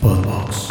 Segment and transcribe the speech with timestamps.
[0.00, 0.68] Podbox.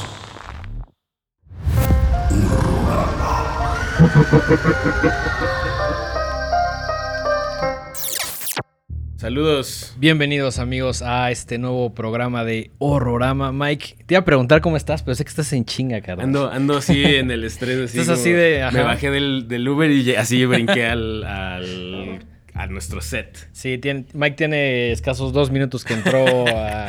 [9.18, 9.96] Saludos.
[9.98, 13.52] Bienvenidos amigos a este nuevo programa de Horrorama.
[13.52, 16.24] Mike, te iba a preguntar cómo estás, pero sé que estás en chinga, cara.
[16.24, 17.90] Ando, ando así en el estrés.
[17.90, 18.78] Así Estás así de, ajá.
[18.78, 22.20] Me bajé del, del Uber y así brinqué al, al-
[22.54, 23.50] a nuestro set.
[23.54, 26.88] Sí, tiene- Mike tiene escasos dos minutos que entró a,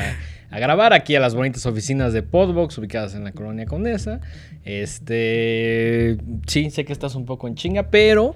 [0.51, 4.21] a grabar aquí a las bonitas oficinas de Podbox ubicadas en la colonia Condesa.
[4.65, 8.35] Este, sí, sé que estás un poco en chinga, pero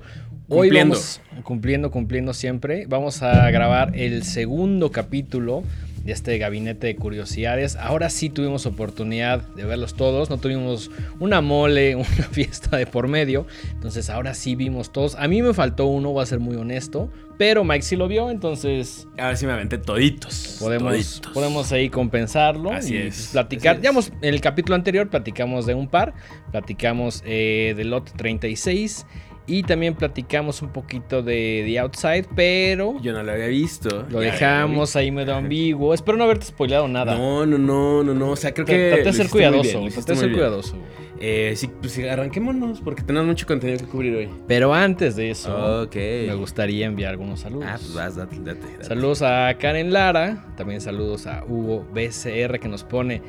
[0.48, 0.94] hoy Cumpliendo.
[0.94, 2.86] vamos cumpliendo, cumpliendo siempre.
[2.86, 5.62] Vamos a grabar el segundo capítulo
[6.04, 7.76] de este gabinete de curiosidades.
[7.76, 13.08] Ahora sí tuvimos oportunidad de verlos todos, no tuvimos una mole, una fiesta de por
[13.08, 13.46] medio.
[13.72, 15.14] Entonces ahora sí vimos todos.
[15.16, 18.30] A mí me faltó uno, voy a ser muy honesto, pero Mike sí lo vio,
[18.30, 20.56] entonces Ahora sí me aventé toditos.
[20.60, 21.32] podemos, toditos.
[21.32, 23.72] podemos ahí compensarlo Así y es, platicar.
[23.72, 23.80] así.
[23.80, 26.14] Digamos, en el capítulo anterior platicamos de un par,
[26.50, 29.06] platicamos eh, de Lot 36
[29.46, 34.06] y también platicamos un poquito de The Outside, pero Yo no lo había visto.
[34.08, 35.94] lo dejamos ahí medio ambiguo.
[35.94, 37.16] Espero no haberte spoileado lo nada.
[37.16, 38.30] No, no, no, no, no.
[38.30, 38.90] O sea, creo que.
[38.90, 40.76] Traté de ser cuidadoso, traté de ser cuidadoso.
[41.24, 44.28] Eh, sí, pues arranquémonos porque tenemos mucho contenido que cubrir hoy.
[44.48, 47.66] Pero antes de eso, me gustaría enviar algunos saludos.
[47.68, 48.60] Ah, pues vas, date, date.
[48.60, 48.84] date.
[48.84, 53.22] Saludos a Karen Lara, también saludos a Hugo BCR que nos pone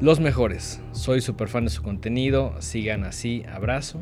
[0.00, 0.80] los mejores.
[0.92, 4.00] Soy súper fan de su contenido, sigan así, abrazo.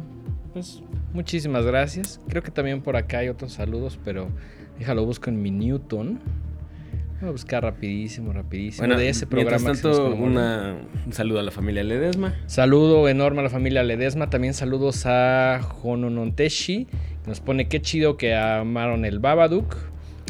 [0.58, 2.20] Pues muchísimas gracias.
[2.28, 4.28] Creo que también por acá hay otros saludos, pero
[4.76, 6.18] déjalo busco en mi Newton.
[7.20, 8.84] Voy a buscar rapidísimo, rapidísimo.
[8.84, 9.68] Bueno, de ese mientras programa.
[9.68, 12.34] nos tanto, una, un saludo a la familia Ledesma.
[12.46, 14.30] Saludo enorme a la familia Ledesma.
[14.30, 19.76] También saludos a Honononteshi, que nos pone qué chido que amaron el Babadook.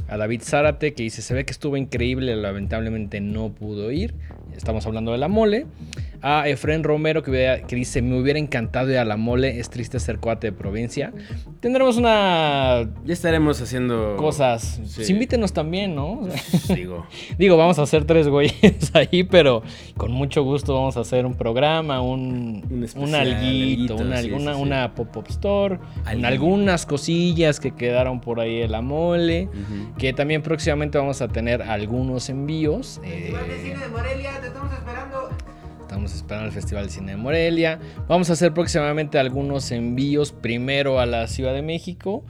[0.09, 4.15] A David Zárate, que dice: Se ve que estuvo increíble, lamentablemente no pudo ir.
[4.55, 5.67] Estamos hablando de la mole.
[6.23, 9.59] A Efren Romero, que, dice: Me hubiera encantado ir a la mole.
[9.61, 11.13] Es triste ser cuate de provincia.
[11.61, 12.89] Tendremos una.
[13.05, 14.81] Ya estaremos haciendo Cosas.
[14.84, 14.93] Sí.
[14.97, 16.21] Pues invítenos también, ¿no?
[16.75, 17.07] Digo,
[17.39, 19.62] Digo, vamos a hacer tres güeyes ahí, pero
[19.97, 24.17] con mucho gusto vamos a hacer un programa, un, Un un, especial, alguito, alguito, una,
[24.21, 24.62] sí, alguna- sí, sí.
[24.62, 29.49] una pop-up store, con algunas cosillas que quedaron por ahí de la mole,
[29.99, 33.01] que también próximamente vamos a tener algunos envíos.
[33.05, 35.28] eh, Festival de Cine de Morelia, te estamos esperando.
[35.98, 37.81] Estamos esperando el Festival de Cine de Morelia.
[38.06, 42.25] Vamos a hacer próximamente algunos envíos primero a la Ciudad de México.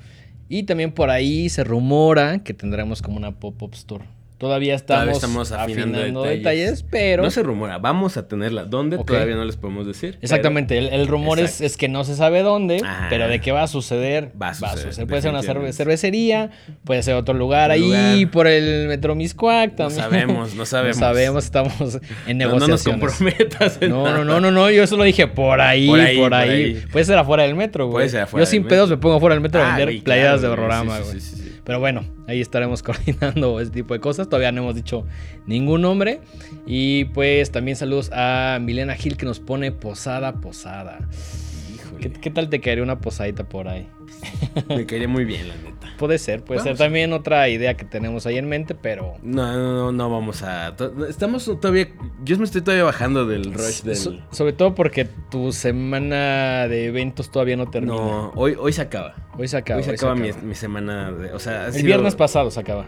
[0.49, 4.07] Y también por ahí se rumora que tendremos como una pop-up store.
[4.39, 6.39] Todavía estamos, Todavía estamos afinando afinando detalles.
[6.45, 7.25] detalles, pero...
[7.25, 8.65] no se rumora, vamos a tenerla.
[8.67, 8.97] ¿Dónde?
[8.99, 10.11] Todavía no les podemos decir.
[10.13, 13.09] pero Exactamente, el, el rumor es, es que no se sabe dónde, Ajá.
[13.11, 16.51] pero de qué va a suceder, Va a suceder, Puede ser una cerve- cervecería,
[16.85, 18.31] puede ser otro lugar Otro ahí lugar.
[18.33, 20.03] por el Metro Miscuac No también.
[20.03, 20.97] sabemos, no sabemos.
[20.99, 21.99] No sabemos, estamos
[22.29, 23.01] en No, no nos negociaciones.
[23.17, 23.79] comprometas.
[23.81, 24.19] en No, nada.
[24.19, 26.35] no, no, no, no, yo eso lo dije por ahí, Por por ahí, ahí, por
[26.35, 26.85] ahí.
[26.93, 27.95] Puede ser afuera del metro, güey.
[27.95, 28.77] Puede ser afuera Yo del sin metro.
[28.77, 31.13] pedos me pongo afuera del metro a Ah, vender claro, de horrorama, güey.
[31.15, 31.38] sí, sí, sí.
[31.69, 34.31] Pero bueno, ahí estaremos coordinando ese tipo de cosas.
[34.31, 35.05] Todavía no hemos dicho
[35.47, 36.23] ningún nombre.
[36.65, 40.99] Y pues también saludos a Milena Gil que nos pone posada, posada.
[42.01, 43.87] ¿Qué, qué tal te caería una posadita por ahí?
[44.69, 45.89] me caería muy bien, la neta.
[45.99, 49.17] Puede ser, puede ser también otra idea que tenemos ahí en mente, pero...
[49.23, 50.75] No, no, no, no vamos a.
[51.09, 51.89] Estamos todavía.
[52.23, 53.97] Yo me estoy todavía bajando del rush del.
[53.97, 57.95] So- sobre todo porque tu semana de eventos todavía no termina.
[57.97, 59.17] No, hoy, hoy se acaba.
[59.37, 59.79] Hoy se acaba.
[59.79, 61.11] hoy se hoy acaba, Mi, mi semana.
[61.11, 62.87] De, o sea, El sido- viernes pasado se acaba.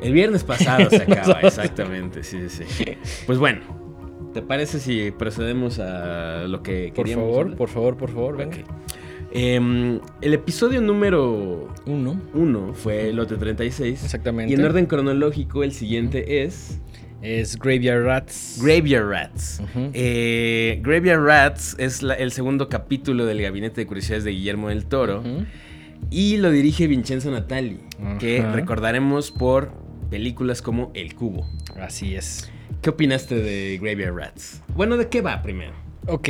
[0.00, 2.24] El viernes pasado se acaba, exactamente.
[2.24, 2.84] Sí, sí, sí.
[3.26, 3.60] Pues bueno,
[4.34, 7.26] ¿te parece si procedemos a lo que Por queríamos?
[7.28, 7.56] favor, hablar?
[7.58, 8.56] por favor, por favor, venga.
[8.56, 8.64] Ok.
[9.34, 12.20] Em, el episodio número Uno.
[12.34, 14.04] uno fue Lote 36.
[14.04, 14.52] Exactamente.
[14.52, 16.78] Y en orden cronológico, el siguiente es
[17.20, 18.60] Es Graveyard Rats.
[18.62, 19.60] Graveyard Rats.
[19.94, 24.84] Eh, Graveyard Rats es la- el segundo capítulo del Gabinete de Curiosidades de Guillermo del
[24.86, 25.22] Toro.
[26.10, 27.80] Y lo dirige Vincenzo Natali,
[28.20, 29.72] que recordaremos por
[30.10, 31.48] películas como El Cubo.
[31.80, 32.50] Así es.
[32.82, 34.62] ¿Qué opinaste de Graveyard Rats?
[34.76, 35.72] Bueno, ¿de qué va primero?
[36.06, 36.28] Ok,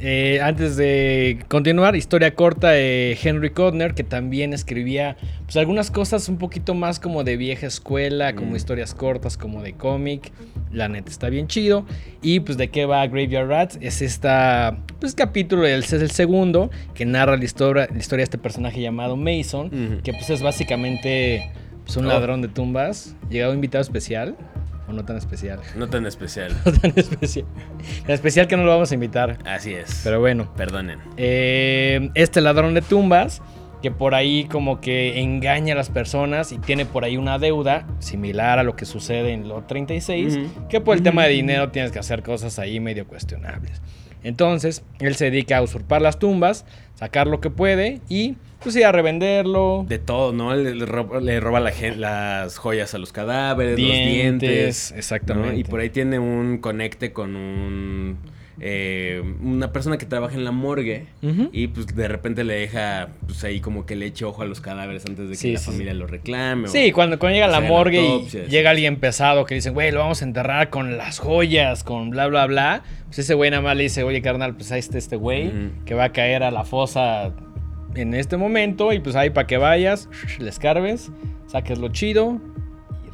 [0.00, 6.28] eh, antes de continuar, historia corta de Henry Codner, que también escribía pues, algunas cosas
[6.28, 8.56] un poquito más como de vieja escuela, como Mm.
[8.56, 10.30] historias cortas, como de cómic.
[10.72, 11.86] La neta está bien chido.
[12.20, 17.06] Y pues de qué va Graveyard Rats, es esta pues, capítulo, es el segundo, que
[17.06, 20.02] narra la historia, la historia de este personaje llamado Mason, Ujú.
[20.02, 21.50] que pues es básicamente
[21.84, 22.08] pues, un Oh.
[22.08, 24.36] ladrón de tumbas, llegado invitado especial,
[24.88, 25.60] o no tan especial.
[25.76, 26.52] No tan especial.
[26.64, 27.46] No tan especial.
[28.02, 29.38] Tan especial que no lo vamos a invitar.
[29.46, 30.00] Así es.
[30.04, 30.52] Pero bueno.
[30.56, 30.98] Perdonen.
[31.16, 33.42] Eh, este ladrón de tumbas
[33.82, 37.86] que por ahí como que engaña a las personas y tiene por ahí una deuda
[37.98, 40.68] similar a lo que sucede en lo 36, Ujú.
[40.68, 43.82] que por el tema de dinero tienes que hacer cosas ahí medio cuestionables.
[44.24, 48.86] Entonces, él se dedica a usurpar las tumbas, sacar lo que puede y pues ir
[48.86, 49.84] a revenderlo.
[49.86, 50.54] De todo, ¿no?
[50.56, 54.92] Le, le roba, le roba la las joyas a los cadáveres, Dientes, los dientes.
[54.96, 55.52] exactamente.
[55.52, 55.58] ¿no?
[55.58, 58.16] Y por ahí tiene un conecte con un.
[58.60, 61.06] Eh, una persona que trabaja en la morgue.
[61.52, 64.60] Y pues de repente le deja, pues ahí como que le eche ojo a los
[64.60, 66.64] cadáveres antes de que Sí, la sí, familia lo reclame.
[66.68, 69.90] o- Sí, cuando, cuando llega a la morgue y llega alguien pesado que dicen, güey,
[69.90, 72.82] lo vamos a enterrar con las joyas, con bla, bla, bla.
[73.06, 75.52] Pues ese güey nada más le dice, oye, carnal, pues ahí está este güey
[75.84, 77.32] que va a caer a la fosa
[77.94, 80.08] en este momento y pues ahí para que vayas,
[80.40, 81.10] le escarbes,
[81.46, 82.40] saques lo chido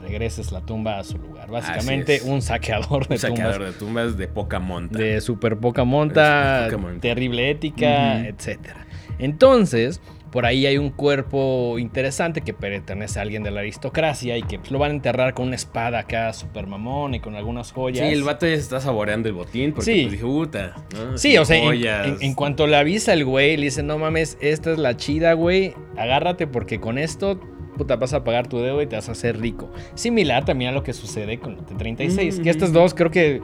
[0.01, 1.51] regreses la tumba a su lugar.
[1.51, 3.73] Básicamente un saqueador de Un saqueador tumbas.
[3.73, 4.99] de tumbas de poca monta.
[4.99, 7.01] De súper poca monta, De poca monta.
[7.01, 8.27] terrible ética, Ujú.
[8.29, 8.87] etcétera.
[9.19, 10.01] Entonces,
[10.33, 14.59] por ahí hay un cuerpo interesante que pertenece a alguien de la aristocracia y que
[14.61, 18.07] pues, lo van a enterrar con una espada acá super mamón y con algunas joyas.
[18.07, 20.07] Sí, el vato ya se está saboreando el botín porque Sí.
[20.09, 21.19] pues puta, ¿no?
[21.19, 21.57] Sí, o sea,
[22.05, 25.33] en- en cuanto le avisa el güey, le dice, no mames, esta es la chida,
[25.35, 27.41] güey, agárrate porque con esto,
[27.81, 29.71] puta, vas a pagar tu deuda y te vas a hacer rico.
[29.95, 32.43] Similar también a lo que sucede con el T-36, Mm.
[32.43, 33.41] que estas dos creo que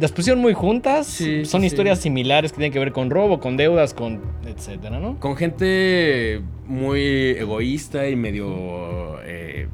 [0.00, 2.04] las pusieron muy juntas, Sí, son sí, historias sí.
[2.04, 5.20] similares que tienen que ver con robo, con deudas, con etcétera, ¿no?
[5.20, 7.00] Con gente muy
[7.38, 9.68] egoísta y medio eh,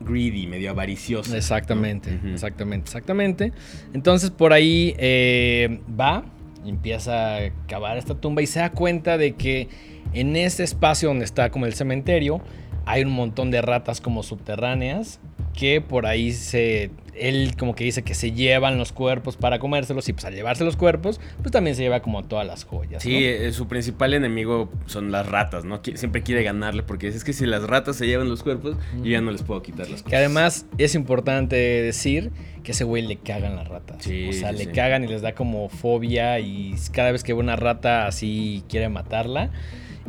[0.00, 1.36] greedy, medio avariciosa.
[1.36, 3.52] Exactamente, exactamente, exactamente.
[3.92, 6.24] Entonces por ahí eh, va,
[6.64, 9.68] empieza a cavar esta tumba y se da cuenta de que
[10.12, 12.40] en ese espacio donde está como el cementerio
[12.86, 15.20] hay un montón de ratas como subterráneas
[15.54, 20.08] que por ahí se él como que dice que se llevan los cuerpos para comérselos
[20.08, 23.02] y pues al llevarse los cuerpos pues también se lleva como todas las joyas.
[23.02, 23.18] Sí, ¿no?
[23.18, 25.80] eh, su principal enemigo son las ratas, ¿no?
[25.94, 29.20] Siempre quiere ganarle porque es que si las ratas se llevan los cuerpos, yo ya
[29.20, 30.10] no les puedo quitar las cosas.
[30.10, 32.32] Que además es importante decir
[32.64, 33.98] que ese güey le cagan las ratas.
[34.00, 34.70] Sí, o sea, sí, le sí.
[34.72, 38.88] cagan y les da como fobia y cada vez que ve una rata así quiere
[38.88, 39.50] matarla.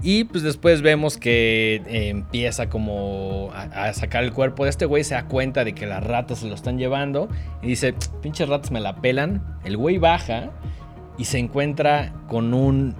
[0.07, 4.85] Y pues después vemos que eh, empieza como a, a sacar el cuerpo de este
[4.85, 7.27] güey, se da cuenta de que las ratas se lo están llevando
[7.63, 9.43] y dice, pinches ratas me la pelan.
[9.63, 10.51] El güey baja
[11.17, 12.93] y se encuentra con un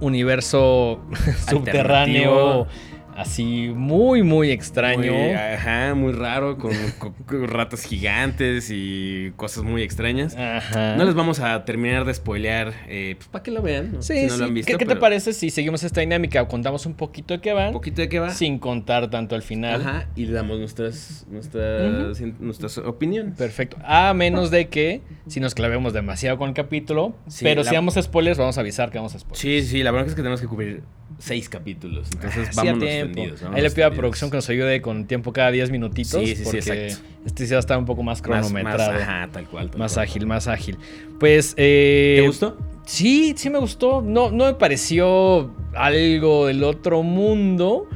[0.00, 1.04] universo
[1.50, 2.66] subterráneo
[3.16, 5.12] así muy, muy extraño.
[5.12, 10.36] Muy, ajá, muy raro, con, con- con ratas gigantes y cosas muy extrañas.
[10.36, 10.96] Ajá.
[10.96, 14.02] No les vamos a terminar de spoilear, eh, pues para que lo vean, ¿no?
[14.02, 14.38] Sí, si no sí.
[14.38, 14.72] lo han visto.
[14.72, 16.46] ¿Qué, qué te parece si seguimos esta dinámica?
[16.48, 18.30] Contamos un poquito de qué van, Un poquito de qué va.
[18.30, 19.80] sin contar tanto al final.
[19.80, 23.36] Ajá, y le damos nuestras, nuestras, nuestras opiniones.
[23.36, 23.76] Perfecto.
[23.84, 27.74] A menos de que si nos clavemos demasiado con el capítulo, Sí, pero la- si
[27.74, 29.40] damos spoilers, vamos a avisar que vamos a spoilers.
[29.40, 30.82] Sí, sí, la verdad es que tenemos que cubrir
[31.20, 32.08] seis capítulos.
[32.12, 33.14] Entonces, Sí, a vámonos tiempo.
[33.14, 33.42] tendidos.
[33.52, 36.20] Ahí le pido a producción que nos ayude con tiempo cada 10 minutitos.
[36.20, 37.08] Sí, sí, sí, porque exacto.
[37.26, 38.92] este sí va a estar un poco más Más, cronometrado.
[38.92, 39.70] más, Más, ajá, tal cual.
[39.70, 39.98] tal cual.
[39.98, 40.76] ágil, más ágil.
[41.20, 41.54] Pues.
[41.56, 42.58] eh, ¿Te gustó?
[42.86, 44.02] Sí, sí me gustó.
[44.02, 47.86] No, no me pareció algo del otro mundo,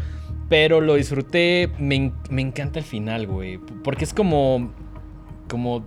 [0.49, 1.71] pero lo disfruté.
[1.79, 3.59] Me, me encanta el final, güey.
[3.83, 4.73] Porque es como.
[5.49, 5.85] como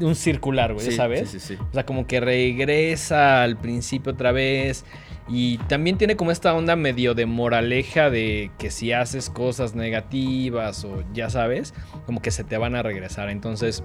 [0.00, 1.28] un circular, güey, Sí, ¿sabes?
[1.28, 1.62] Sí, sí, sí.
[1.70, 4.84] O sea, como que regresa al principio otra vez.
[5.28, 10.84] Y también tiene como esta onda medio de moraleja de que si haces cosas negativas
[10.84, 11.74] o ya sabes,
[12.06, 13.28] como que se te van a regresar.
[13.28, 13.84] Entonces,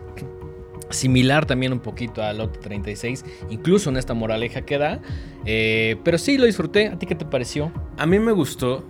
[0.90, 5.00] similar también un poquito al Lot 36, incluso en esta moraleja que da.
[5.46, 6.88] Eh, pero sí, lo disfruté.
[6.88, 7.72] ¿A ti qué te pareció?
[7.98, 8.86] A mí me gustó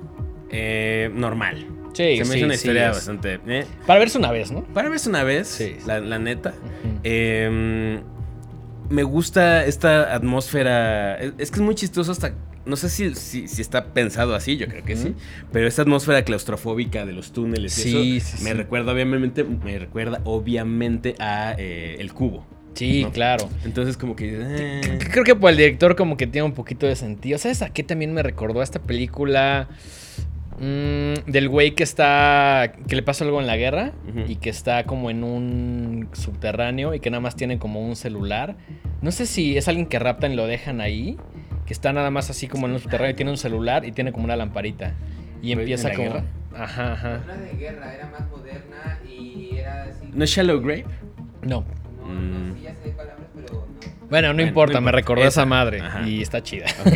[0.49, 1.65] eh, normal.
[1.93, 3.39] Sí, Se me sí, hizo una historia bastante.
[3.47, 4.63] eh, Para verse una vez, ¿no?
[4.63, 5.75] Para verse una vez, Sí.
[5.85, 6.53] la, la neta.
[7.03, 7.99] Eh,
[8.93, 11.17] me gusta esta atmósfera.
[11.17, 12.33] Es, que es muy chistoso hasta.
[12.65, 15.15] No sé si, si, si está pensado así, yo creo que sí.
[15.51, 18.55] Pero esta atmósfera claustrofóbica de los túneles y Sí, eso sí, me sí.
[18.55, 22.45] recuerda obviamente, me recuerda obviamente a eh, el cubo.
[22.75, 23.11] Sí, ¿no?
[23.11, 23.49] claro.
[23.65, 24.37] Entonces como que.
[24.41, 27.37] eh, Creo que por el director como que tiene un poquito de sentido.
[27.37, 29.67] ¿Sabes a qué también me recordó a esta película?
[30.63, 32.71] Mm, del güey que está...
[32.87, 33.91] que le pasó algo en la guerra
[34.27, 38.55] y que está como en un subterráneo y que nada más tiene como un celular.
[39.01, 41.17] No sé si es alguien que raptan y lo dejan ahí,
[41.65, 44.13] que está nada más así como en un subterráneo y tiene un celular y tiene
[44.13, 44.93] como una lamparita.
[45.41, 46.07] Y ¿En empieza la como...
[46.09, 46.23] guerra?
[46.55, 47.21] Ajá, ajá.
[47.27, 50.05] No era de guerra, era más moderna y era así.
[50.13, 50.85] ¿No es Shallow Grave?
[51.41, 51.65] No.
[51.99, 53.63] No, no, sí, ya sé palabras, pero no.
[54.09, 54.91] Bueno, no Bueno, importa, no me importa.
[54.97, 55.45] recordó a esa Esa.
[55.45, 56.07] madre Ajá.
[56.07, 56.67] y está chida.
[56.85, 56.95] Ok.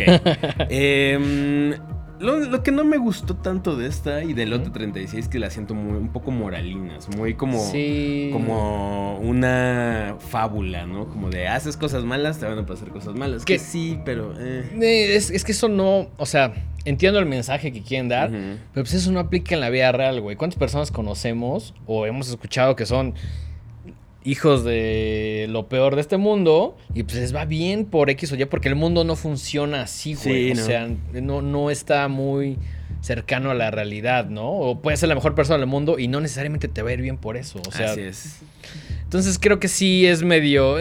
[0.70, 1.74] Em,
[2.20, 5.50] Lo, lo que no me gustó tanto de esta y del Lote 36 que la
[5.50, 8.30] siento muy, un poco moralinas, muy como, Sí.
[8.32, 11.08] como una fábula, ¿no?
[11.08, 13.44] Como de haces cosas malas, te van a pasar cosas malas.
[13.44, 14.34] Que- Que sí, pero...
[14.38, 14.68] eh.
[14.80, 16.08] Eh, Es, es que eso no.
[16.16, 18.30] O sea, entiendo el mensaje que quieren dar.
[18.30, 20.36] Pero pues eso no aplica en la vida real, güey.
[20.36, 23.14] ¿Cuántas personas conocemos o hemos escuchado que son
[24.30, 28.36] hijos de lo peor de este mundo y pues les va bien por X o
[28.36, 30.54] Y porque el mundo no funciona así, güey?
[30.54, 32.58] Sí, o sea, no, no está muy
[33.00, 34.50] cercano a la realidad, ¿no?
[34.50, 37.00] O puedes ser la mejor persona del mundo y no necesariamente te va a ir
[37.00, 37.60] bien por eso.
[37.66, 38.40] O sea, Así es.
[39.04, 40.78] entonces creo que sí es medio...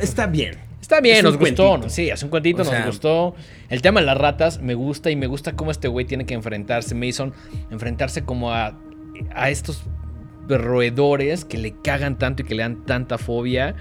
[0.00, 0.56] Está bien.
[0.80, 1.68] Está bien, Es nos gustó.
[1.68, 1.90] cuentito.
[1.90, 3.34] Sí, es un cuentito, O nos sea- gustó.
[3.70, 6.34] El tema de las ratas me gusta y me gusta cómo este güey tiene que
[6.34, 7.32] enfrentarse, Mason,
[7.70, 8.78] enfrentarse como a,
[9.34, 9.82] a estos
[10.48, 13.74] roedores que le cagan tanto y que le dan tanta fobia.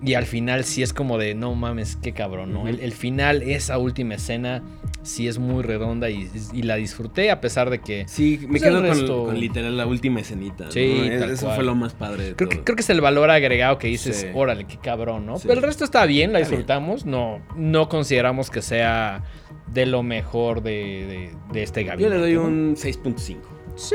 [0.00, 2.68] Y al final sí es como de, no mames, qué cabrón, ¿no?
[2.68, 4.62] El, el final, esa última escena,
[5.02, 8.04] sí es muy redonda y, y la disfruté a pesar de que...
[8.06, 10.66] Sí, me Pues quedo con, resto- con literal la última escenita.
[10.66, 10.70] ¿no?
[10.70, 11.56] Sí, Es- Eso cual.
[11.56, 12.64] fue lo más padre de Creo que, todo.
[12.66, 14.26] creo que es el valor agregado que dices, Sí.
[14.34, 15.36] órale, qué cabrón, ¿no?
[15.38, 15.48] Sí.
[15.48, 17.04] Pero el resto está bien, la disfrutamos.
[17.04, 19.24] No, no consideramos que sea
[19.72, 22.14] de lo mejor de, de- de este Yo gabinete.
[22.14, 23.36] le doy un 6.5.
[23.78, 23.94] Sí,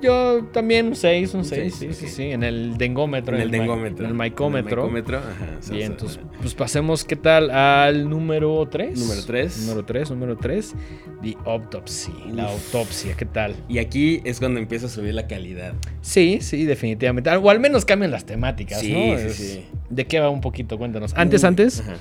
[0.00, 2.22] yo también un 6, un Un 6, seis, sí, sí, sí.
[2.30, 3.34] En el dengómetro.
[3.34, 4.04] En el dengómetro.
[4.04, 4.82] En el micómetro.
[4.88, 5.58] En el micómetro, ajá.
[5.72, 7.50] Bien, entonces, pues pasemos, ¿qué tal?
[7.50, 8.96] Al número 3.
[8.96, 9.58] Número tres.
[9.66, 10.74] Número 3, número 3.
[11.22, 13.56] The Autopsy, la autopsia, ¿qué tal?
[13.68, 15.74] Y aquí es cuando empieza a subir la calidad.
[16.00, 17.28] Sí, sí, definitivamente.
[17.30, 19.18] O al menos cambian las temáticas, Sí, ¿no?
[19.18, 19.64] sí, Es- sí.
[19.90, 20.78] ¿De qué va un poquito?
[20.78, 21.12] Cuéntanos.
[21.16, 21.94] Antes, Uh, antes, ajá.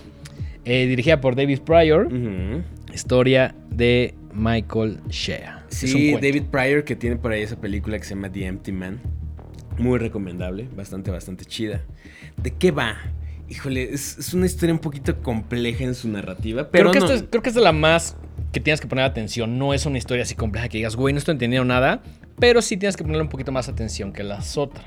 [0.65, 2.61] eh, dirigida por David Pryor, Ujú.
[2.93, 5.62] historia de Michael Shea.
[5.73, 6.13] Sí.
[6.13, 8.99] David Pryor que tiene por ahí esa película que se llama The Empty Man.
[9.77, 11.81] Muy recomendable, bastante, bastante chida.
[12.41, 12.95] ¿De qué va?
[13.49, 17.13] Híjole, es, es una historia un poquito compleja en su narrativa, pero creo, que no-
[17.13, 18.15] es, creo que es de la más
[18.51, 19.57] que tienes que poner atención.
[19.57, 22.03] No es una historia así compleja que digas, güey, no estoy entendiendo nada.
[22.39, 24.85] Pero sí tienes que ponerle un poquito más atención que las otras.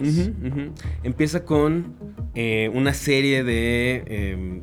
[1.04, 1.94] Empieza con
[2.34, 4.62] eh, una serie de eh,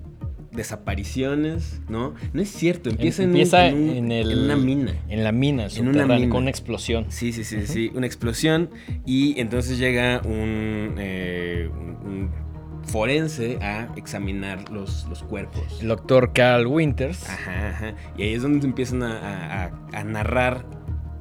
[0.55, 2.13] desapariciones, ¿no?
[2.33, 4.93] No es cierto, empieza, en, un- Empieza en, un- en el- en una mina.
[5.09, 6.29] En la mina, En una mina.
[6.29, 7.05] con una explosión.
[7.09, 8.69] Sí, sí, sí, sí, una explosión
[9.05, 12.29] y entonces llega un, eh, un-
[12.85, 15.79] forense a examinar los, los cuerpos.
[15.81, 17.27] El doctor Carl Winters.
[17.29, 17.95] Ajá, ajá.
[18.17, 20.65] Y ahí es donde te empiezan a, a- a- a narrar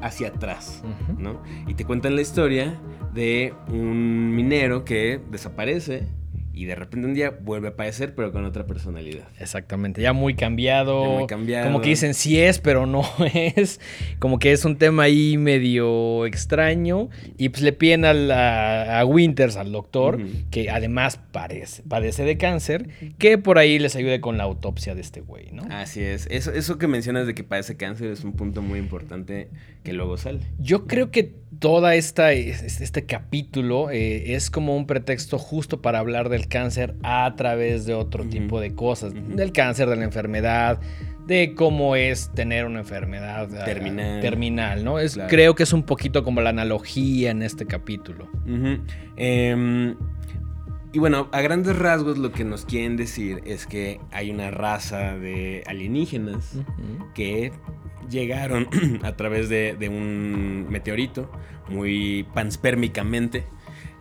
[0.01, 0.83] hacia atrás.
[1.19, 1.41] ¿no?
[1.69, 2.81] Y te cuentan la historia
[3.15, 6.09] de un minero que desaparece
[6.55, 9.25] y de repente un día vuelve a aparecer, pero con otra personalidad.
[9.41, 11.03] Exactamente, ya muy cambiado.
[11.13, 11.67] Ya muy cambiado.
[11.67, 13.03] Como que dicen sí es, pero no
[13.35, 13.81] es.
[14.19, 17.09] Como que es un tema ahí medio extraño.
[17.39, 22.37] Y pues le piden al- a, a Winters, al doctor, que además parece, padece de
[22.37, 25.63] cáncer, que por ahí les ayude con la autopsia de este güey, ¿no?
[25.71, 26.27] Así es.
[26.31, 29.49] Eso, eso que mencionas de que padece cáncer es un punto muy importante
[29.83, 30.41] que luego sale.
[30.59, 36.29] Yo creo que toda esta este, capítulo eh, es como un pretexto justo para hablar
[36.29, 40.81] del cáncer a través de otro tipo de cosas, del cáncer, de la enfermedad,
[41.27, 44.21] de cómo es tener una enfermedad ah, Terminal.
[44.21, 44.99] terminal, ¿no?
[44.99, 45.31] Es, Claro.
[45.31, 48.29] Creo que es un poquito como la analogía en este capítulo.
[49.17, 49.95] Em,
[50.93, 55.17] y bueno, a grandes rasgos lo que nos quieren decir es que hay una raza
[55.17, 56.59] de alienígenas
[57.15, 57.53] que
[58.11, 58.69] llegaron
[59.03, 61.31] a través de, de un meteorito
[61.69, 63.45] muy panspermicamente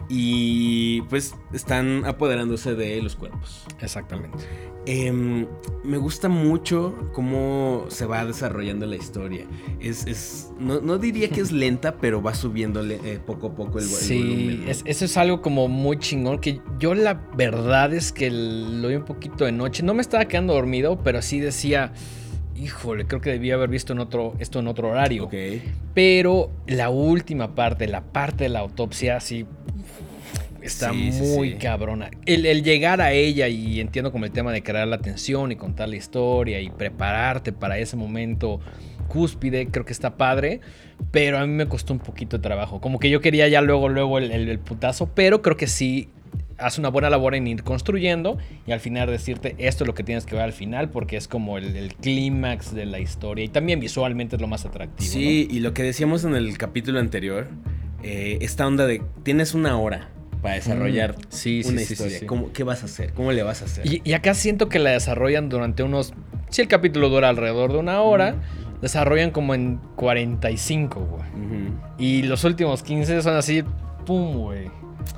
[0.09, 3.65] y pues están apoderándose de los cuerpos.
[3.81, 4.39] Exactamente.
[4.85, 5.45] Em,
[5.83, 9.45] me gusta mucho cómo se va desarrollando la historia.
[9.79, 13.77] Es, es- no, no diría que es lenta, pero va subiéndole eh, poco a poco
[13.77, 14.67] el, el Sí, volumen.
[14.69, 18.95] es- eso es algo como muy chingón que yo la verdad es que lo vi
[18.95, 19.83] un poquito de noche.
[19.83, 21.93] No me estaba quedando dormido, pero sí decía,
[22.55, 25.29] híjole, creo que debía haber visto en otro, esto en otro horario.
[25.93, 29.45] Pero la última parte, la parte de la autopsia, sí
[30.61, 31.57] está sí, muy sí.
[31.57, 32.11] cabrona.
[32.25, 35.55] El, el llegar a ella y entiendo como el tema de crear la atención y
[35.55, 38.59] contar la historia y prepararte para ese momento
[39.07, 40.61] cúspide, creo que está padre,
[41.11, 42.79] pero a mí me costó un poquito de trabajo.
[42.79, 46.07] Como que yo quería ya luego, luego el, el- el putazo, pero creo que sí
[46.61, 48.37] hace una buena labor en ir construyendo
[48.67, 51.27] y al final decirte esto es lo que tienes que ver al final porque es
[51.27, 55.07] como el, el clímax de la historia y también visualmente es lo más atractivo.
[55.07, 55.13] ¿no?
[55.13, 57.47] Sí, y lo que decíamos en el capítulo anterior,
[58.03, 60.09] eh, esta onda de tienes una hora
[60.41, 62.19] para desarrollar Mm, sí, sí, una sí, historia.
[62.19, 62.25] sí.
[62.25, 63.13] ¿Cómo- ¿Qué vas a hacer?
[63.13, 63.85] ¿Cómo le vas a hacer?
[63.85, 66.13] Y, y acá siento que la desarrollan durante unos.
[66.49, 68.35] Si el capítulo dura alrededor de una hora,
[68.81, 71.21] desarrollan como en 45, güey.
[71.45, 71.75] Ujú.
[71.99, 73.63] Y los últimos 15 son así,
[74.05, 74.69] pum, güey.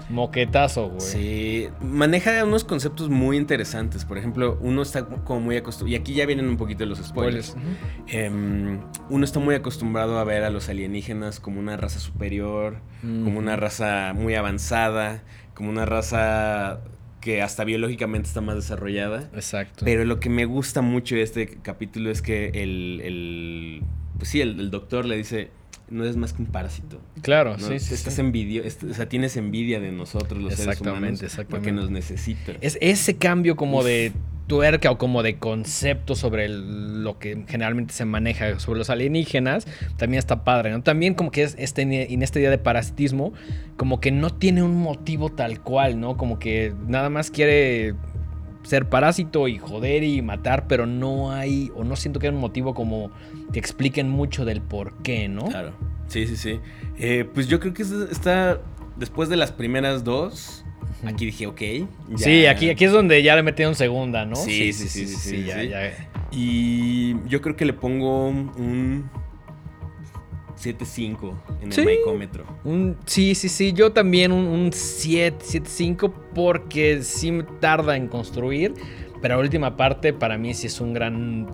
[0.09, 1.01] Moquetazo, güey.
[1.01, 4.05] Sí, maneja unos conceptos muy interesantes.
[4.05, 7.47] Por ejemplo, uno está como muy acostumbrado, y aquí ya vienen un poquito los spoilers.
[7.47, 7.77] Spoilers.
[8.07, 13.23] Em, uno está muy acostumbrado a ver a los alienígenas como una raza superior, Mm.
[13.25, 15.23] como una raza muy avanzada,
[15.53, 16.79] como una raza
[17.21, 19.29] que hasta biológicamente está más desarrollada.
[19.33, 19.85] Exacto.
[19.85, 23.81] Pero lo que me gusta mucho de este capítulo es que el, el-
[24.17, 25.49] pues sí, el, el doctor le dice,
[25.89, 26.99] no es más que un parásito.
[27.21, 27.67] claro, ¿no?
[27.67, 27.93] sí, sí.
[27.93, 28.21] Estás sí.
[28.21, 31.51] envidio, est- o sea, tienes envidia de nosotros los seres Exactamente, humanos exactamente.
[31.55, 32.55] porque nos necesitas.
[32.61, 33.85] Es ese cambio como Uf.
[33.85, 34.11] de
[34.47, 39.65] tuerca o como de concepto sobre el- lo que generalmente se maneja sobre los alienígenas,
[39.97, 40.81] también está padre, ¿no?
[40.83, 43.31] También como que es este, en esta idea de parasitismo,
[43.77, 46.17] como que no tiene un motivo tal cual, ¿no?
[46.17, 47.95] Como que nada más quiere
[48.63, 52.41] ser parásito y joder y matar, pero no hay, o no siento que haya un
[52.41, 53.11] motivo como
[53.51, 55.45] que expliquen mucho del por qué, ¿no?
[55.45, 55.71] Claro.
[56.07, 56.59] Sí, sí, sí.
[56.97, 58.59] Eh, pues yo creo que es- está
[58.97, 60.63] después de las primeras dos.
[61.05, 61.61] Aquí dije, ok.
[62.09, 62.17] ya.
[62.17, 64.35] Sí, aquí, aquí es donde ya le metieron segunda, ¿no?
[64.37, 65.69] Sí, sí, sí, sí, sí, ya, sí.
[65.69, 66.09] ya.
[66.31, 69.09] Y yo creo que le pongo un
[70.57, 71.81] 7.5 en el Sí.
[71.83, 72.45] maicómetro.
[72.63, 73.73] Un, sí, sí, sí.
[73.73, 78.73] Yo también un, un 7, 7.5 porque sí me tarda en construir.
[79.21, 81.47] Pero la última parte para mí sí es un gran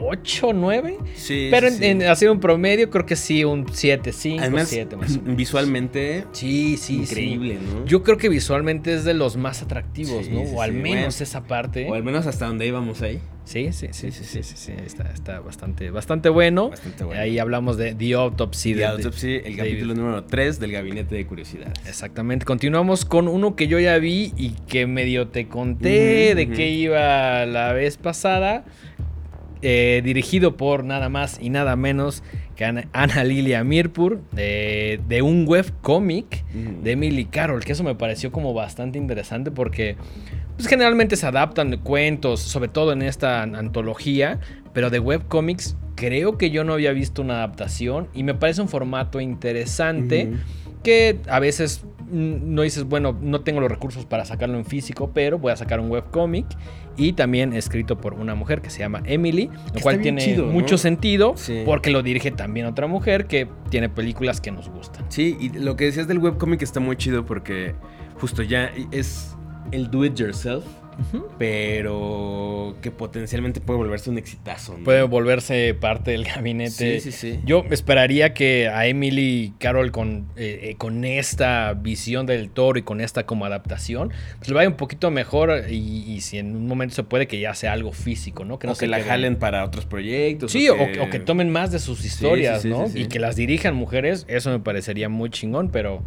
[0.00, 0.98] 8, 9.
[1.14, 1.48] Sí.
[1.50, 4.96] pero sí, en, en hacer un promedio creo que sí un 7, 5, Además, 7
[4.96, 5.36] más o menos.
[5.36, 7.66] visualmente, Sí, sí, increíble, sí.
[7.74, 7.86] ¿no?
[7.86, 10.40] Yo creo que visualmente es de los más atractivos, ¿no?
[10.42, 11.08] o al menos bueno.
[11.08, 11.88] esa parte.
[11.88, 13.20] O al menos hasta donde íbamos ahí.
[13.44, 16.70] Sí, sí, sí, sí, sí, sí, sí, Está, está bastante, bastante bueno.
[16.70, 17.20] Bastante bueno.
[17.20, 18.72] Ahí hablamos de The Autopsy.
[18.72, 19.56] The de- Autopsy, el David.
[19.58, 21.74] capítulo número 3 del Gabinete de Curiosidades.
[21.86, 22.46] Exactamente.
[22.46, 27.44] Continuamos con uno que yo ya vi y que medio te conté de qué iba
[27.44, 28.64] la vez pasada.
[29.66, 32.22] Eh, dirigido por nada más y nada menos
[32.54, 36.82] que Ana, Ana Lilia Mirpur, de, de un webcómic Ujú.
[36.82, 39.96] de Emily Carroll, que eso me pareció como bastante interesante porque
[40.56, 44.40] pues, generalmente se adaptan cuentos, sobre todo en esta an- antología,
[44.72, 48.68] pero de webcómics creo que yo no había visto una adaptación y me parece un
[48.68, 50.32] formato interesante
[50.82, 55.10] que a veces mm, no dices, bueno, no tengo los recursos para sacarlo en físico,
[55.14, 56.44] pero voy a sacar un webcómic
[56.96, 60.52] y también escrito por una mujer que se llama Emily, lo cual tiene chido, ¿no?
[60.52, 61.62] mucho sentido Sí.
[61.64, 65.04] porque lo dirige también otra mujer que tiene películas que nos gustan.
[65.08, 67.74] Sí, y lo que decías del webcómic está muy chido porque
[68.20, 69.36] justo ya es
[69.72, 70.64] el do it yourself,
[71.38, 74.76] pero que potencialmente puede volverse un exitazo.
[74.78, 74.84] ¿no?
[74.84, 77.00] Puede volverse parte del gabinete.
[77.00, 77.40] Sí, sí, sí.
[77.44, 82.82] Yo esperaría que a Emily Carroll con, eh, eh, con esta visión del toro y
[82.82, 86.66] con esta como adaptación, pues le vaya un poquito mejor y, y si en un
[86.66, 88.58] momento se puede que ya sea algo físico, ¿no?
[88.58, 90.52] Que no o que se la jalen para otros proyectos.
[90.52, 92.86] Sí, o, o que tomen más de sus historias, sí, sí, ¿no?
[92.94, 96.02] Y que las dirijan mujeres, eso me parecería muy chingón, pero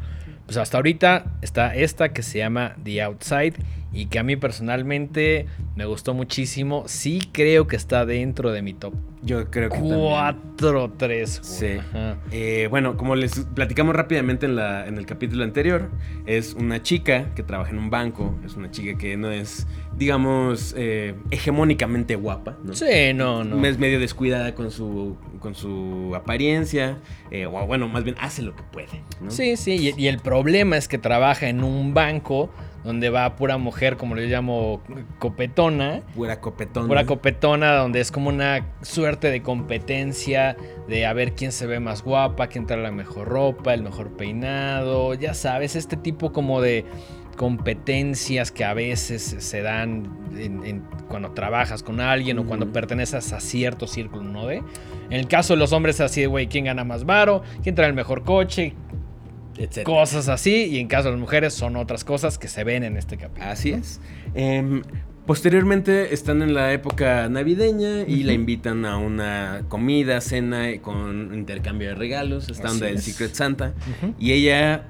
[0.48, 3.54] pues hasta ahorita está esta que se llama The Outside
[3.94, 5.46] y que a mí personalmente
[5.76, 6.84] me gustó muchísimo.
[6.88, 10.00] Sí creo que está dentro de mi top Yo creo que también.
[10.00, 11.40] 4 3.
[11.44, 11.78] Sí.
[12.32, 15.90] Eh, bueno, como les platicamos rápidamente en, la, en el capítulo anterior,
[16.26, 20.74] es una chica que trabaja en un banco, es una chica que no es, digamos,
[20.78, 22.74] eh, hegemónicamente guapa, ¿no?
[22.74, 23.66] Sí, no, no.
[23.66, 26.98] Es medio descuidada con su, con su apariencia,
[27.32, 29.32] eh, o bueno, más bien hace lo que puede, ¿no?
[29.32, 32.50] Sí, sí, y, y el problema es que trabaja en un banco
[32.84, 34.82] donde va pura mujer, como le llamo,
[35.20, 36.02] copetona.
[36.16, 36.88] Pura copetón.
[36.88, 40.56] Pura copetona, donde es como una suerte de competencia
[40.88, 44.12] de a ver quién se ve más guapa, quién trae la mejor ropa, el mejor
[44.16, 46.86] peinado, ya sabes, este tipo como de
[47.36, 53.32] competencias que a veces se dan en- en- cuando trabajas con alguien o cuando perteneces
[53.32, 54.48] a cierto círculo, ¿no?
[54.48, 54.64] De, en
[55.14, 57.44] el caso de los hombres es así de, güey, ¿quién gana más varo?
[57.64, 58.74] ¿Quién trae el mejor coche?
[59.58, 59.84] Etcétera.
[59.84, 62.98] Cosas así, y en caso de las mujeres son otras cosas que se ven en
[62.98, 63.52] este capítulo.
[63.52, 64.00] Así es.
[64.34, 64.82] Em,
[65.26, 71.90] posteriormente están en la época navideña y la invitan a una comida, cena con intercambio
[71.90, 72.50] de regalos.
[72.50, 73.04] Está Así onda del es.
[73.04, 73.74] Secret Santa.
[74.20, 74.86] Y ella,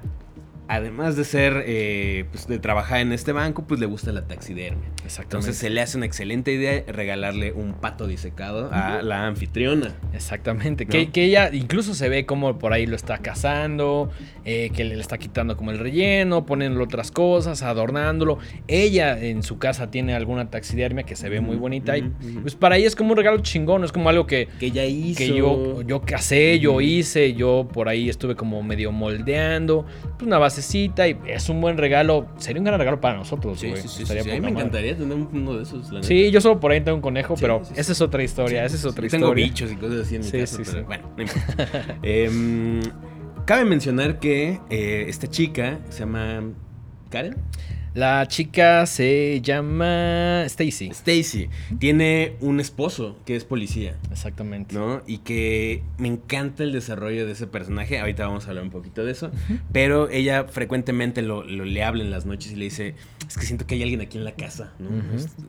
[0.68, 4.88] además de ser, eh, pues de trabajar en este banco, pues le gusta la taxidermia.
[5.04, 5.22] Exactamente.
[5.22, 9.94] Entonces se le hace una excelente idea regalarle un pato disecado a la anfitriona.
[10.12, 10.90] Exactamente, ¿No?
[10.90, 14.10] que, que ella incluso se ve como por ahí lo está cazando,
[14.44, 18.38] eh, que le está quitando como el relleno, poniéndole otras cosas, adornándolo.
[18.66, 22.02] Ella en su casa tiene alguna taxidermia que se ve muy bonita y
[22.42, 25.18] pues para ella es como un regalo chingón, es como algo que, Que ella hizo.
[25.18, 29.86] que yo, yo casé, yo hice, yo por ahí estuve como medio moldeando,
[30.18, 33.68] pues una basecita y es un buen regalo, sería un gran regalo para nosotros, Sí,
[33.68, 33.80] güey.
[33.82, 35.90] sí, sí, sí, A mí me encantaría tener uno de esos.
[35.92, 38.76] la Sí, yo solo por ahí tengo un conejo, pero esa es otra historia, esa
[38.76, 39.44] es otra Yo tengo historia.
[39.46, 41.98] bichos y cosas así en mi casa, pero bueno, no importa.
[42.02, 42.80] Em,
[43.44, 46.42] cabe mencionar que eh, esta chica se llama
[47.10, 47.36] Karen.
[47.98, 50.90] La chica se llama Stacy.
[50.90, 51.48] Stacy
[51.80, 54.76] tiene un esposo que es policía, Exactamente.
[54.76, 55.02] ¿no?
[55.04, 57.98] Y que me encanta el desarrollo de ese personaje.
[57.98, 59.32] Ahorita vamos a hablar un poquito de eso.
[59.72, 62.94] Pero ella frecuentemente lo, lo- le habla en las noches y le dice:
[63.26, 64.90] Es que siento que hay alguien aquí en la casa, ¿no?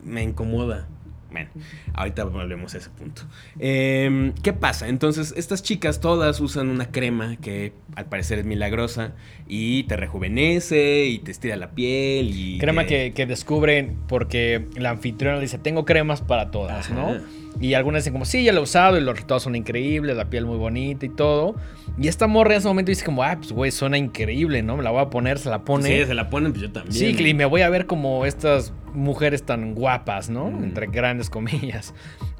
[0.03, 0.87] Me incomoda.
[1.31, 1.49] Bueno,
[1.93, 3.21] ahorita volvemos a ese punto.
[3.59, 4.87] Em, ¿Qué pasa?
[4.87, 9.13] Entonces, estas chicas todas usan una crema que al parecer es milagrosa
[9.47, 12.57] y te rejuvenece y te estira la piel y...
[12.57, 17.15] Crema te- que, que descubren porque la anfitriona le dice, tengo cremas para todas, ¿no?
[17.61, 20.25] Y algunas dicen como, sí, ya lo he usado y los resultados son increíbles, la
[20.29, 21.55] piel muy bonita y todo.
[21.97, 24.77] Y esta morra en ese momento dice como, ah, pues güey, suena increíble, ¿no?
[24.77, 25.87] Me la voy a poner, se la pone.
[25.99, 26.93] Sí, se la ponen, pues yo también.
[26.93, 30.49] Sí, y me voy a ver como estas mujeres tan guapas, ¿no?
[30.49, 30.63] Mm.
[30.63, 31.93] Entre grandes comillas.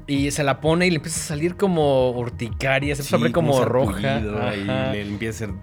[0.06, 3.22] Y se la pone y le empieza a salir como urticaria, se empieza a Sí,
[3.24, 4.20] ver como roja.
[4.56, 5.56] Y le empieza a hacer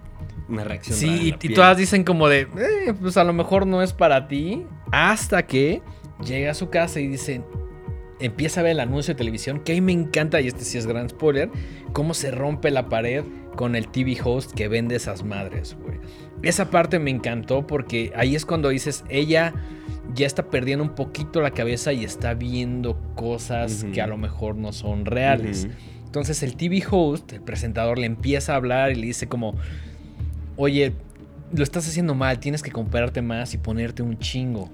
[0.48, 0.96] una reacción.
[0.96, 1.54] Sí, y piel.
[1.54, 4.64] todas dicen como de, "Eh, pues a lo mejor no es para ti.
[4.92, 5.82] Hasta que
[6.24, 7.42] llega a su casa y dice,
[8.20, 10.78] empieza a ver el anuncio de televisión, que a mí me encanta, y este sí
[10.78, 11.50] es gran spoiler,
[11.92, 13.24] cómo se rompe la pared
[13.56, 15.98] con el TV host que vende esas madres, güey.
[16.42, 19.54] Esa parte me encantó porque ahí es cuando dices, ella
[20.14, 24.54] ya está perdiendo un poquito la cabeza y está viendo cosas que a lo mejor
[24.54, 25.68] no son reales.
[26.04, 29.54] Entonces el TV host, el presentador, le empieza a hablar y le dice como,
[30.56, 30.92] oye,
[31.52, 34.70] lo estás haciendo mal, tienes que comprarte más y ponerte un chingo.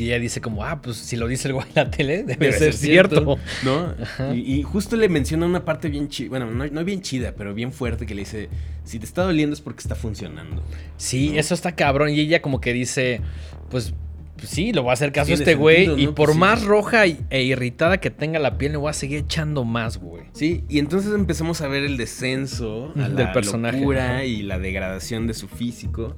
[0.00, 2.52] Y ella dice como, ah, pues si lo dice el güey en la tele, debe,
[2.54, 3.38] ser, cierto.
[3.62, 3.94] ¿No?
[4.34, 7.52] Y, y justo le menciona una parte bien chida, bueno, no, no bien chida, pero
[7.52, 8.48] bien fuerte que le dice,
[8.82, 10.62] si te está doliendo es porque está funcionando.
[10.96, 11.40] Sí, ¿no?
[11.40, 12.08] eso está cabrón.
[12.08, 13.20] Y ella como que dice,
[13.68, 13.92] pues,
[14.40, 16.02] pues sí, lo voy a hacer caso a este güey.
[16.02, 16.38] Y por Pues sí.
[16.38, 20.24] más roja e irritada que tenga la piel, le voy a seguir echando más, güey.
[20.32, 24.58] Sí, y entonces empezamos a ver el descenso a Del la personaje, locura y la
[24.58, 26.16] degradación de su físico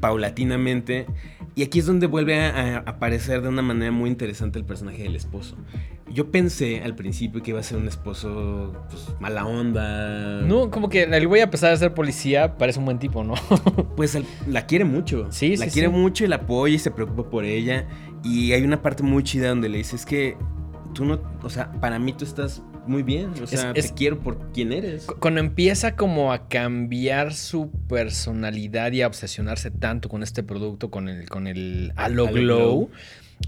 [0.00, 1.06] paulatinamente.
[1.54, 5.02] Y aquí es donde vuelve a, a aparecer de una manera muy interesante el personaje
[5.02, 5.56] del esposo.
[6.10, 10.42] Yo pensé al principio que iba a ser un esposo pues, mala onda.
[10.42, 13.34] No, como que el güey a pesar de ser policía, parece un buen tipo, ¿no?
[13.96, 15.28] Pues el- la quiere mucho.
[15.30, 15.94] Sí, La sí, quiere sí.
[15.94, 17.86] mucho y la apoya y se preocupa por ella.
[18.24, 20.36] Y hay una parte muy chida donde le dice, es que
[20.94, 23.30] tú no, o sea, para mí tú estás muy bien.
[23.42, 25.04] O sea, es- te quiero por quien eres.
[25.06, 30.90] Cu- Cuando empieza como a cambiar su personalidad y a obsesionarse tanto con este producto,
[30.90, 32.90] con el, con el Halo Halo Glow, Glow.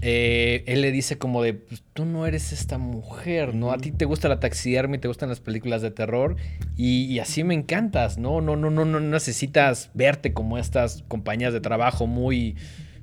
[0.01, 3.71] eh, él le dice como de, pues, tú no eres esta mujer, ¿no?
[3.71, 6.35] A ti te gusta la taxidermia y te gustan las películas de terror
[6.75, 8.41] y, y así me encantas, ¿no?
[8.41, 12.55] No, no, no, no necesitas verte como estas compañías de trabajo muy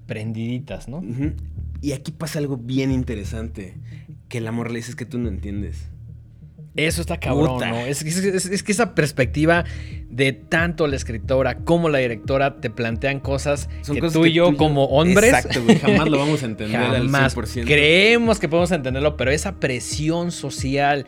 [0.07, 1.03] prendiditas, ¿no?
[1.81, 3.75] Y aquí pasa algo bien interesante.
[4.29, 5.89] Que el amor le dice es que tú no entiendes.
[6.75, 7.69] Eso está cabrón, Puta.
[7.71, 7.81] ¿no?
[7.81, 9.65] Es, es- es- es que esa perspectiva
[10.09, 14.31] de tanto la escritora como la directora te plantean cosas Son que cosas tú y
[14.31, 15.79] que yo tú y yo- como hombres Exacto, güey.
[15.79, 17.65] Jamás lo vamos a entender jamás al 100%.
[17.67, 21.05] creemos que podemos entenderlo, pero esa presión social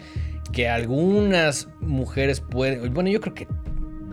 [0.52, 3.48] que algunas mujeres pueden, bueno, yo creo que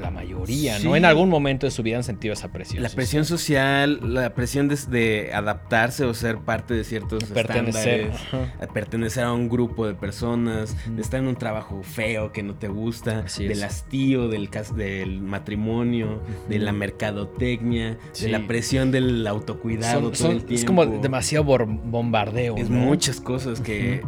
[0.01, 0.95] la mayoría, ¿no?
[0.95, 2.83] En algún momento de su vida han sentido esa presión.
[2.83, 2.95] La social.
[2.97, 8.11] presión social, la presión de, de adaptarse o ser parte de ciertos pertenecer.
[8.11, 12.43] estándares, a pertenecer a un grupo de personas, de estar en un trabajo feo que
[12.43, 13.63] no te gusta, Así del es.
[13.63, 18.25] hastío, del, del matrimonio, de la mercadotecnia, Sí.
[18.25, 20.53] de la presión del autocuidado Son- todo son- el tiempo.
[20.55, 22.55] es como demasiado bombardeo.
[22.57, 22.79] Es ¿no?
[22.79, 24.01] muchas cosas que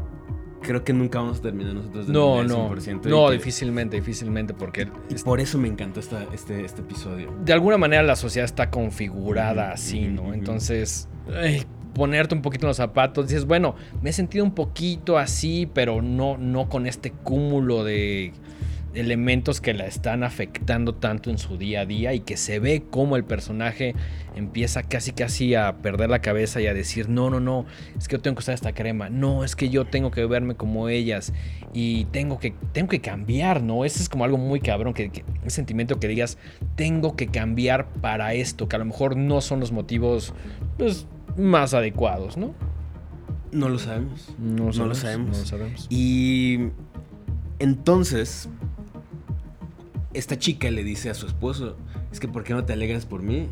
[0.64, 2.70] creo que nunca vamos a terminar nosotros de No, no.
[2.76, 7.32] 100%, No, que- difícilmente, difícilmente, porque Y por eso me encantó esta- este, este episodio.
[7.46, 10.34] de alguna manera la sociedad está configurada así, ¿no?
[10.34, 15.20] Entonces, ay, ponerte un poquito en los zapatos, dices, bueno, me he sentido un poquito
[15.20, 18.34] así, pero no, no con este cúmulo de
[18.96, 22.84] elementos que la están afectando tanto en su día a día y que se ve
[22.90, 23.96] como el personaje
[24.36, 27.66] empieza casi casi a perder la cabeza y a decir, no, no, no,
[27.98, 30.56] es que yo tengo que usar esta crema, no, es que yo tengo que verme
[30.56, 31.34] como ellas
[31.74, 33.84] y tengo que, tengo que cambiar, ¿no?
[33.86, 36.38] Ese es como algo muy cabrón, que, que- un sentimiento que digas,
[36.76, 40.34] tengo que cambiar para esto, que a lo mejor no son los motivos
[40.78, 42.54] pues, más adecuados, ¿no?
[43.52, 44.34] No lo sabemos.
[44.40, 45.32] No, No lo sabemos.
[45.38, 45.88] No lo sabemos.
[45.92, 46.60] Y
[47.60, 48.50] entonces,
[50.14, 51.76] esta chica le dice a su esposo,
[52.12, 53.48] es que ¿por qué no te alegras por mí?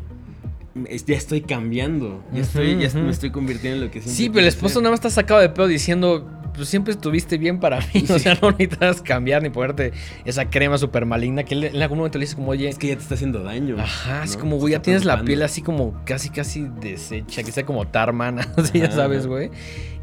[0.88, 4.28] Es- ya estoy cambiando, ya, estoy, ya me estoy convirtiendo en lo que siempre Sí,
[4.30, 4.82] pero el esposo ser".
[4.82, 8.38] nada más está sacado de pedo diciendo, pues siempre estuviste bien para mí, o sea,
[8.40, 9.92] no necesitas cambiar ni ponerte
[10.24, 12.88] esa crema súper maligna que él en algún momento le dice como, oye, Es que
[12.88, 13.76] ya te está haciendo daño.
[13.78, 14.40] Ajá, es ¿no?
[14.40, 17.86] como, Te güey, ya tienes la piel así como casi, casi deshecha, que sea como
[17.88, 19.50] Tarman, así ya sabes, güey.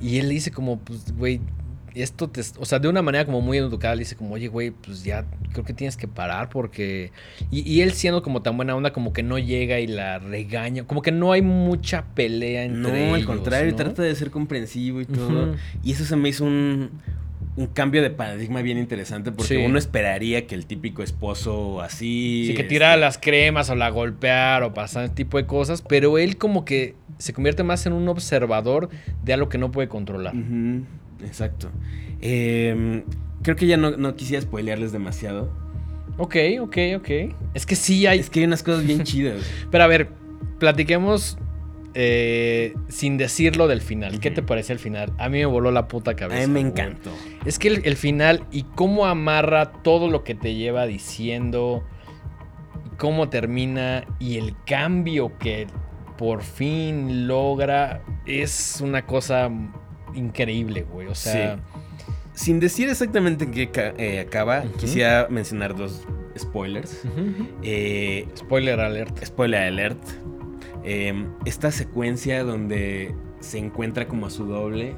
[0.02, 1.42] Y él le dice como, pues, güey,
[1.96, 4.72] esto te, o sea, de una manera como muy educada le dice como, oye, güey,
[4.72, 7.12] pues ya creo que tienes que parar porque...
[7.52, 10.84] Y, y él siendo como tan buena onda, como que no llega y la regaña,
[10.86, 13.78] como que no hay mucha pelea entre No, ellos, al contrario, ¿no?
[13.78, 15.56] trata de ser comprensivo y todo.
[15.84, 16.90] Y eso se me hizo un,
[17.56, 19.66] un cambio de paradigma bien interesante porque Sí.
[19.66, 22.46] uno esperaría que el típico esposo así...
[22.48, 25.82] Sí, que este, tirara las cremas o la golpear o pasar ese tipo de cosas,
[25.82, 28.90] pero él como que se convierte más en un observador
[29.24, 30.36] de algo que no puede controlar.
[30.36, 30.86] Ujú,
[31.24, 31.70] exacto.
[32.22, 33.04] Em,
[33.44, 35.52] creo que ya no, no quisiera spoilearles demasiado.
[36.18, 37.10] Ok, ok, ok.
[37.54, 38.20] Es que sí hay...
[38.20, 39.42] Es que hay unas cosas bien chidas.
[39.72, 40.10] Pero a ver,
[40.60, 41.38] platiquemos
[41.94, 44.20] eh, sin decirlo del final.
[44.20, 45.14] ¿Qué te parece el final?
[45.18, 46.46] A mí me voló la puta A cabeza.
[46.46, 46.72] mí me güey.
[46.72, 47.12] encantó.
[47.46, 51.84] Es que el, el final y cómo amarra todo lo que te lleva diciendo,
[52.98, 55.68] cómo termina y el cambio que
[56.18, 59.50] por fin logra es una cosa
[60.14, 61.08] increíble, güey.
[61.08, 61.60] O sea,
[62.34, 66.06] Sin decir exactamente en qué eh, acaba, quisiera mencionar dos
[66.38, 67.02] spoilers.
[67.64, 69.24] Eh, spoiler alert.
[69.26, 70.02] spoiler alert.
[70.84, 74.96] Em, esta secuencia donde se encuentra como a su doble,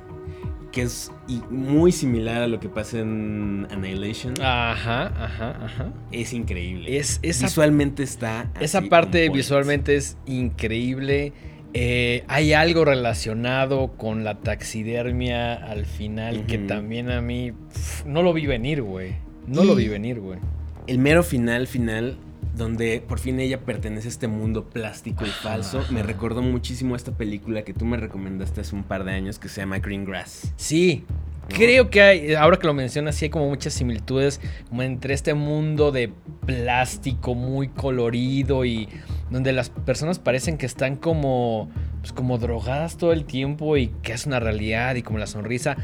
[0.71, 1.11] que es
[1.49, 5.93] muy similar a lo que pasa en Annihilation, Ajá, ajá, ajá.
[6.11, 6.97] es increíble.
[6.97, 8.51] Es esa Visualmente está.
[8.59, 11.33] Esa parte visualmente es increíble.
[11.73, 18.23] Eh, hay algo relacionado con la taxidermia al final que también a mí pf, no
[18.23, 19.15] lo vi venir, güey.
[19.47, 20.39] No lo Y- vi venir, güey.
[20.87, 22.17] El mero final, final,
[22.57, 26.95] donde por fin ella pertenece a este mundo plástico y Ajá, falso, me recordó muchísimo
[26.95, 29.79] a esta película que tú me recomendaste hace un par de años que se llama
[29.79, 30.53] Green Grass.
[30.57, 31.05] Sí.
[31.53, 35.33] Creo que hay, ahora que lo mencionas, sí hay como muchas similitudes como entre este
[35.33, 36.11] mundo de
[36.45, 38.87] plástico muy colorido y
[39.29, 44.13] donde las personas parecen que están como, pues como drogadas todo el tiempo y que
[44.13, 45.77] es una realidad y como la sonrisa.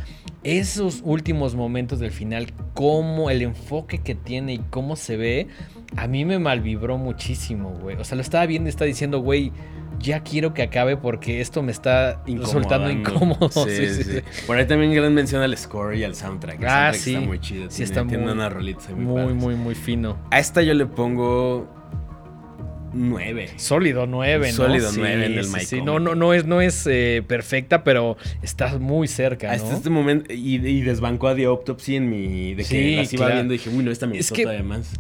[0.44, 5.48] Esos últimos momentos del final, como el enfoque que tiene y cómo se ve,
[5.96, 7.98] a mí me malvibró muchísimo, güey.
[7.98, 9.52] O sea, lo estaba viendo y está diciendo, güey,
[10.00, 13.50] ya quiero que acabe porque esto me está resultando incómodo.
[13.68, 14.20] Sí, sí, sí.
[14.46, 16.60] Por ahí también gran mención al score y al soundtrack.
[16.62, 17.14] El Ah, soundtrack sí.
[17.16, 17.64] Está muy chido.
[17.70, 20.18] Sí, tiene, está tiene muy- rolitas ahí muy, Muy, muy, muy fino.
[20.32, 21.68] A esta yo le pongo
[22.94, 23.50] 9.
[23.58, 24.56] Sólido 9, ¿no?
[24.56, 25.46] Sólido nueve en el.
[25.48, 25.84] Comic.
[25.84, 29.54] No, no, no es, no es eh, perfecta, pero está muy cerca, ¿no?
[29.54, 32.52] Hasta este momento, y, y desbancó a The Autopsy en mi.
[32.56, 33.36] De que Sí, las iba claro.
[33.36, 34.94] viendo y dije, uy, no, esta me Es gustó que- todavía más.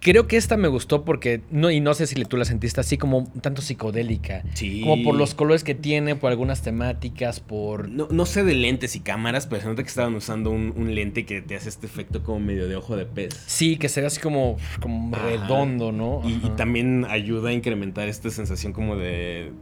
[0.00, 2.98] Creo que esta me gustó porque, no, y no sé si tú la sentiste así
[2.98, 4.44] como un tanto psicodélica.
[4.54, 4.80] Sí.
[4.82, 7.88] Como por los colores que tiene, por algunas temáticas, por...
[7.88, 10.94] No, no sé de lentes y cámaras, pero se nota que estaban usando un, un
[10.94, 13.42] lente que te hace este efecto como medio de ojo de pez.
[13.46, 15.26] Sí, que se ve así como, como Ajá.
[15.26, 16.22] redondo, ¿no?
[16.28, 19.52] Y, también ayuda a incrementar esta sensación como de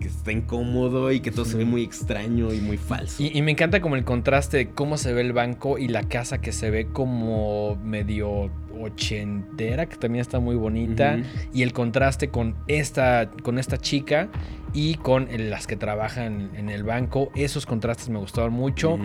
[0.00, 3.22] que está incómodo y que todo se ve muy extraño y muy falso.
[3.22, 6.02] Y, y me encanta como el contraste de cómo se ve el banco y la
[6.02, 8.50] casa que se ve como medio
[8.82, 11.18] ochentera, que también está muy bonita.
[11.52, 14.28] Y el contraste con esta, con esta chica
[14.72, 17.30] y con las que trabajan en el banco.
[17.34, 18.98] Esos contrastes me gustaron mucho.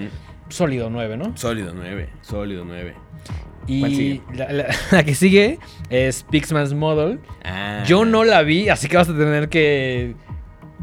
[0.50, 1.36] Sólido 9, ¿no?
[1.38, 2.94] Sólido 9, sólido 9.
[3.68, 4.22] Y.
[4.34, 5.60] La, la- la que sigue
[5.90, 7.20] es Pixman's Model.
[7.44, 7.84] Ah.
[7.86, 10.16] Yo no la vi, así que vas a tener que...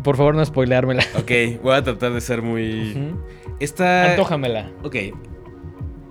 [0.02, 1.02] Por favor, no spoileármela.
[1.18, 3.14] Ok, voy a tratar de ser muy...
[3.58, 4.10] Esta...
[4.10, 4.70] Antójamela.
[4.82, 4.96] Ok.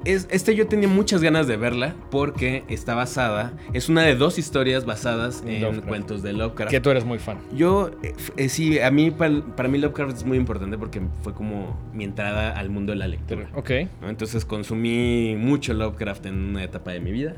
[0.05, 4.37] Es, este yo tenía muchas ganas de verla porque está basada, es una de dos
[4.37, 5.87] historias basadas en Lovecraft.
[5.87, 6.71] cuentos de Lovecraft.
[6.71, 7.39] Que tú eres muy fan.
[7.55, 11.33] Yo, eh, eh, sí, a mí, para, para mí Lovecraft es muy importante porque fue
[11.33, 13.49] como mi entrada al mundo de la lectura.
[13.55, 13.71] Ok.
[14.01, 14.09] ¿no?
[14.09, 17.35] Entonces consumí mucho Lovecraft en una etapa de mi vida.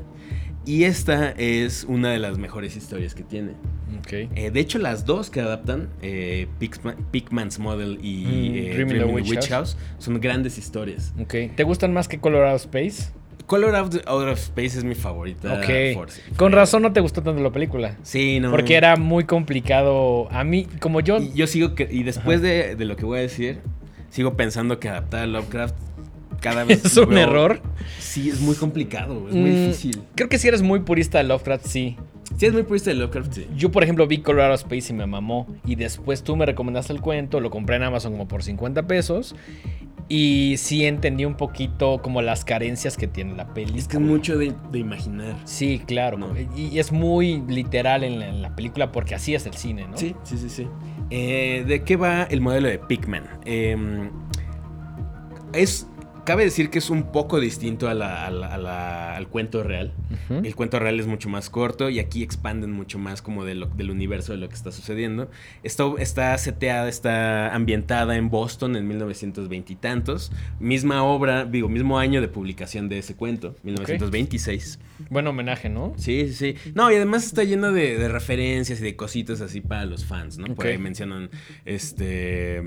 [0.66, 3.52] Y esta es una de las mejores historias que tiene.
[4.10, 6.48] Eh, de hecho, las dos que adaptan, eh,
[7.12, 9.74] Pigman's Model y Mm, eh, Witch Witch House.
[9.74, 11.14] House, son grandes historias.
[11.28, 13.10] ¿Te gustan más que Colorado Space?
[13.46, 15.60] Color Out, Out of Space es mi favorita.
[16.36, 17.96] Con razón no te gustó tanto la película.
[18.02, 18.50] Sí, no.
[18.50, 20.28] Porque era muy complicado.
[20.32, 21.18] A mí, como yo.
[21.18, 23.60] Y yo sigo que, y después de, de lo que voy a decir,
[24.10, 25.76] sigo pensando que adaptar a Lovecraft
[26.50, 27.60] cada vez Es un veo- error.
[27.98, 30.02] Sí, es muy complicado, es muy Mm, difícil.
[30.14, 31.96] Creo que si eres muy purista de Lovecraft, sí.
[32.36, 33.46] Sí, es muy purista de Lovecraft, sí.
[33.56, 35.46] Yo, por ejemplo, vi Colorado Space y me mamó.
[35.64, 39.34] Y después tú me recomendaste el cuento, lo compré en Amazon como por 50 pesos.
[40.08, 43.76] Y sí entendí un poquito como las carencias que tiene la peli.
[43.78, 45.34] Es que es mucho de, de imaginar.
[45.44, 46.16] Sí, claro.
[46.16, 46.28] No.
[46.56, 49.96] Y es muy literal en la, en la película porque así es el cine, ¿no?
[49.96, 50.68] Sí, sí, sí, sí.
[51.10, 53.24] Eh, ¿De qué va el modelo de Pigman?
[53.44, 54.08] Eh,
[55.52, 55.88] es
[56.26, 59.62] cabe decir que es un poco distinto a la- a la- a la- al cuento
[59.62, 59.92] real.
[60.28, 63.66] El cuento real es mucho más corto y aquí expanden mucho más como de lo-
[63.66, 65.30] del universo de lo que está sucediendo.
[65.62, 70.32] Esto está seteada, está ambientada en Boston en 1920 y tantos.
[70.60, 74.78] Misma obra, digo, mismo año de publicación de ese cuento, 1926.
[75.10, 75.94] Buen homenaje, ¿no?
[75.96, 76.72] Sí, sí, sí.
[76.74, 80.38] No, y además está lleno de, de referencias y de cositas así para los fans,
[80.38, 80.46] ¿no?
[80.54, 81.30] Por ahí mencionan
[81.64, 82.62] este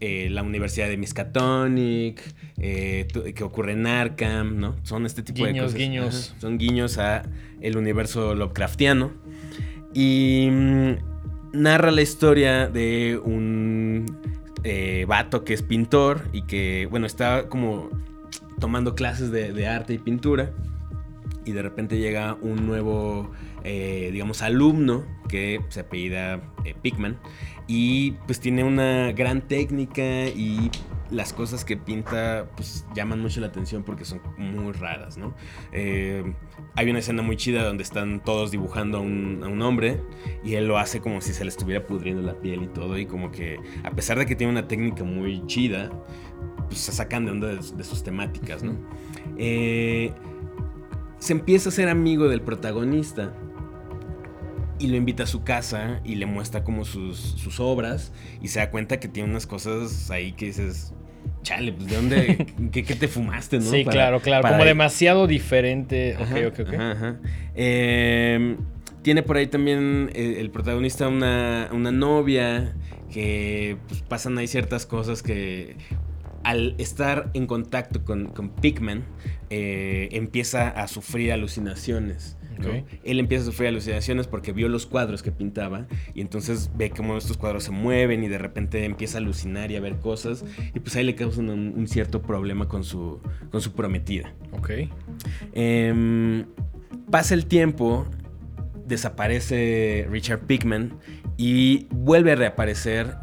[0.00, 2.20] eh, la Universidad de Miskatonic,
[2.58, 4.76] eh, que ocurre en Arkham, ¿no?
[4.82, 5.74] Son este tipo de cosas.
[5.74, 6.30] guiños.
[6.30, 7.22] Ajá, Son guiños a
[7.62, 9.12] el universo Lovecraftiano.
[9.94, 10.92] Y mm,
[11.54, 14.18] narra la historia de un
[14.64, 17.88] eh, vato que es pintor y que, bueno, está como
[18.60, 20.52] tomando clases de, de arte y pintura.
[21.46, 23.30] Y de repente llega un nuevo,
[23.64, 26.42] eh, digamos, alumno que se apellida
[26.82, 27.16] Pickman.
[27.66, 30.70] Y pues tiene una gran técnica y
[31.10, 35.34] las cosas que pinta pues llaman mucho la atención porque son muy raras, ¿no?
[35.72, 36.24] Eh,
[36.74, 40.00] hay una escena muy chida donde están todos dibujando a un, a un hombre
[40.44, 43.06] y él lo hace como si se le estuviera pudriendo la piel y todo y
[43.06, 45.90] como que a pesar de que tiene una técnica muy chida,
[46.68, 48.74] pues se sacan de onda de, de sus temáticas, ¿no?
[49.38, 50.12] Eh,
[51.18, 53.32] se empieza a ser amigo del protagonista
[54.78, 58.12] y lo invita a su casa y le muestra como sus, sus obras
[58.42, 60.92] y se da cuenta que tiene unas cosas ahí que dices,
[61.42, 63.64] chale, pues de dónde, qué, qué te fumaste, ¿no?
[63.70, 64.42] Sí, Para- claro, claro.
[64.42, 66.14] para- Como demasiado diferente.
[66.20, 66.74] Ajá, ok, ok, ok.
[66.74, 67.16] ajá, ajá.
[67.54, 68.56] Eh,
[69.02, 72.74] tiene por ahí también eh, el protagonista una, una novia
[73.12, 75.76] que pues, pasan ahí ciertas cosas que
[76.42, 79.04] al estar en contacto con, con Pigman
[79.50, 82.35] eh, empieza a sufrir alucinaciones.
[83.04, 87.16] Él empieza a sufrir alucinaciones porque vio los cuadros que pintaba y entonces ve cómo
[87.16, 90.80] estos cuadros se mueven y de repente empieza a alucinar y a ver cosas y
[90.80, 94.32] pues ahí le causan un, un cierto problema con su, con su prometida.
[94.52, 94.70] Ok.
[95.52, 96.46] Em,
[97.10, 98.06] pasa el tiempo,
[98.86, 100.98] desaparece Richard Pickman
[101.36, 103.14] y vuelve a reaparecer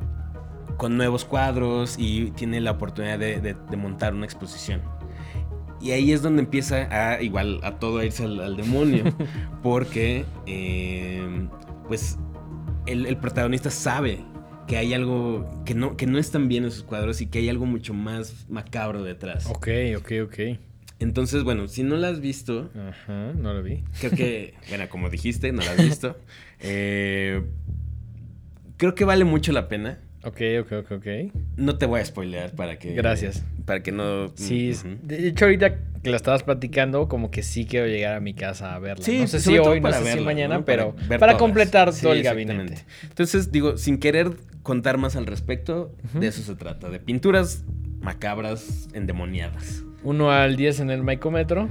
[0.77, 4.81] con nuevos cuadros y tiene la oportunidad de, de- de montar una exposición.
[5.83, 9.03] Y ahí es donde empieza a igual a todo a irse al, al demonio,
[9.61, 11.49] porque em,
[11.87, 12.17] pues
[12.85, 14.19] el, el protagonista sabe
[14.65, 17.49] que hay algo que no, que no están bien en sus cuadros y que hay
[17.49, 19.45] algo mucho más macabro detrás.
[19.47, 19.67] Ok,
[19.97, 20.39] ok, ok.
[20.99, 23.83] Entonces, bueno, si no la has visto, Ajá, no lo vi.
[23.99, 26.17] Creo que, bueno, como dijiste, no la has visto.
[26.65, 27.43] Eh,
[28.77, 29.99] creo que vale mucho la pena.
[30.23, 31.07] Ok, ok, ok, ok.
[31.57, 32.93] No te voy a spoilear para que.
[32.93, 33.43] Gracias.
[33.65, 34.29] Para que no.
[34.35, 34.95] Sí, es- Ujú.
[35.03, 38.75] de hecho ahorita que la estabas platicando, como que sí quiero llegar a mi casa
[38.75, 39.03] a verla.
[39.05, 40.65] Sí, no sé si sobre todo hoy, no sé si verla, mañana, ¿no?
[40.65, 42.83] pero para completar Sí, todo el gabinete.
[43.03, 44.31] Entonces, digo, sin querer
[44.63, 46.89] contar más al respecto, de eso se trata.
[46.89, 47.63] De pinturas
[48.01, 49.83] macabras endemoniadas.
[50.03, 51.69] Uno al 10 en el micómetro.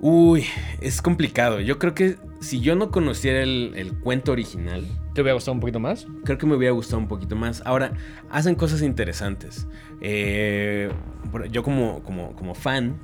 [0.00, 0.44] Uy,
[0.80, 1.60] es complicado.
[1.60, 5.60] Yo creo que si yo no conociera el, el cuento original, ¿Te hubiera gustado un
[5.60, 6.06] poquito más?
[6.24, 7.60] creo que me hubiera gustado un poquito más.
[7.64, 7.92] Ahora,
[8.30, 9.66] hacen cosas interesantes.
[10.00, 10.90] Eh,
[11.50, 12.98] yo como, como, como fan,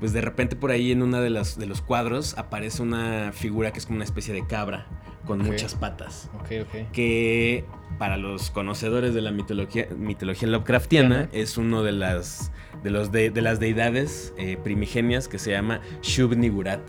[0.00, 3.72] pues de repente por ahí en una de, las, de los cuadros aparece una figura
[3.72, 4.86] que es como una especie de cabra
[5.26, 6.30] con muchas patas.
[6.40, 6.90] Ok, ok.
[6.92, 7.64] Que
[7.98, 12.50] para los conocedores de la mitología, mitología Lovecraftiana es uno de las,
[12.82, 16.80] de los de, de las deidades eh, primigenias que se llama Shub-Niggurath.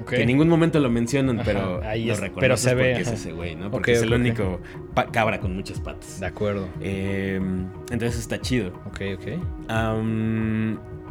[0.00, 0.08] ok.
[0.10, 2.90] Que en ningún momento lo mencionan, Ajá, pero ahí lo es- reconoces pero se ve,
[2.94, 3.70] porque es ese güey, ¿no?
[3.70, 4.60] Porque es el único
[5.12, 6.20] cabra con muchas patas.
[6.20, 6.68] De acuerdo.
[6.80, 7.40] Eh,
[7.90, 8.68] entonces está chido.
[8.86, 9.26] Ok, ok.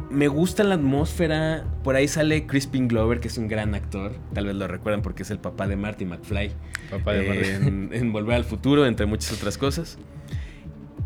[0.08, 1.64] Me gusta la atmósfera.
[1.82, 4.12] Por ahí sale Crispin Glover, que es un gran actor.
[4.34, 6.52] Tal vez lo recuerdan porque es el papá de Marty McFly.
[6.90, 7.68] Papá de eh, Marvel.
[7.68, 9.98] en, en Volver al Futuro, entre muchas otras cosas.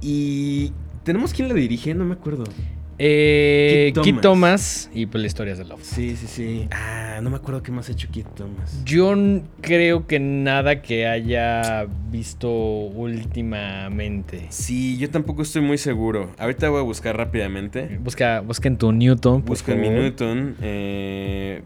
[0.02, 2.44] Y tenemos quién la dirige, no me acuerdo.
[3.02, 4.90] Eh, Kit Kit Thomas.
[4.92, 5.80] Y pues la historia de Love.
[5.82, 6.68] Sí, sí, sí.
[6.70, 8.82] Ah, no me acuerdo qué más ha hecho Kit Thomas.
[8.84, 9.14] Yo
[9.62, 14.46] creo que nada que haya visto últimamente.
[14.50, 16.30] Sí, yo tampoco estoy muy seguro.
[16.38, 17.98] Ahorita voy a buscar rápidamente.
[18.02, 19.40] Busca, busca en tu Newton.
[19.42, 19.88] por Busco en mi.
[19.88, 20.56] Newton.
[20.60, 21.62] eh,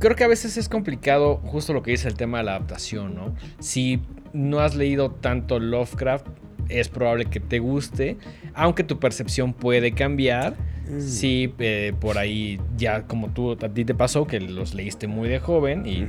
[0.00, 3.14] Creo que a veces es complicado justo lo que dice el tema de la adaptación,
[3.14, 3.34] ¿no?
[3.60, 4.00] Si
[4.32, 6.26] no has leído tanto Lovecraft,
[6.68, 8.16] es probable que te guste,
[8.54, 10.56] aunque tu percepción puede cambiar.
[10.98, 15.28] Si eh, por ahí ya como tú a ti te pasó que los leíste muy
[15.28, 16.06] de joven y.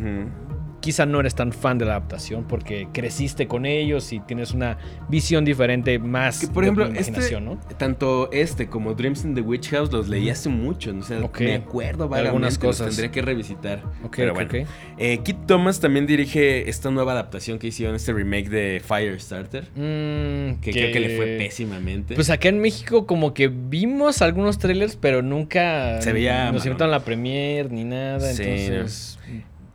[0.85, 4.77] quizá no eres tan fan de la adaptación porque creciste con ellos y tienes una
[5.09, 7.59] visión diferente más Que por de ejemplo, este, ¿no?
[7.75, 10.95] tanto este como Dreams in the Witch House los leí hace mucho.
[10.95, 12.27] O sea, me acuerdo vagamente.
[12.27, 12.89] algunas los cosas.
[12.89, 13.81] tendría que revisitar.
[14.03, 14.51] Ok, Pero bueno.
[14.99, 19.63] Eh, Kit Thomas también dirige esta nueva adaptación que hicieron, este remake de Firestarter.
[19.75, 22.13] Mm, Que, creo que le fue pésimamente.
[22.13, 26.91] Pues acá en México como que vimos algunos trailers, pero nunca Se veía nos invitaron
[26.91, 29.17] la premiere ni nada, Sí, entonces...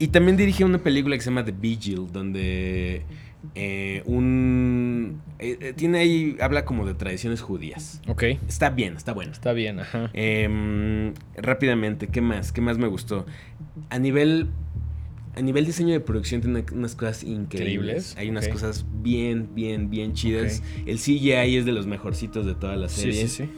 [0.00, 3.02] Y también dirige una película que se llama The Vigil, donde
[3.54, 5.20] eh, un...
[5.38, 8.00] eh, eh, tiene ahí, habla como de tradiciones judías.
[8.08, 9.30] Ok, Está bien, está bueno.
[9.32, 10.10] está bien, ajá.
[10.14, 12.50] Em, rápidamente, ¿qué más?
[12.50, 13.26] ¿Qué más me gustó?
[13.90, 14.48] A nivel...
[15.36, 17.44] A nivel diseño de producción tiene unas cosas increíbles.
[17.52, 20.60] Increíbles, Hay unas cosas bien, bien, bien chidas.
[20.86, 23.28] El CGI es de los mejorcitos de toda la Sí, serie.
[23.28, 23.50] sí, sí.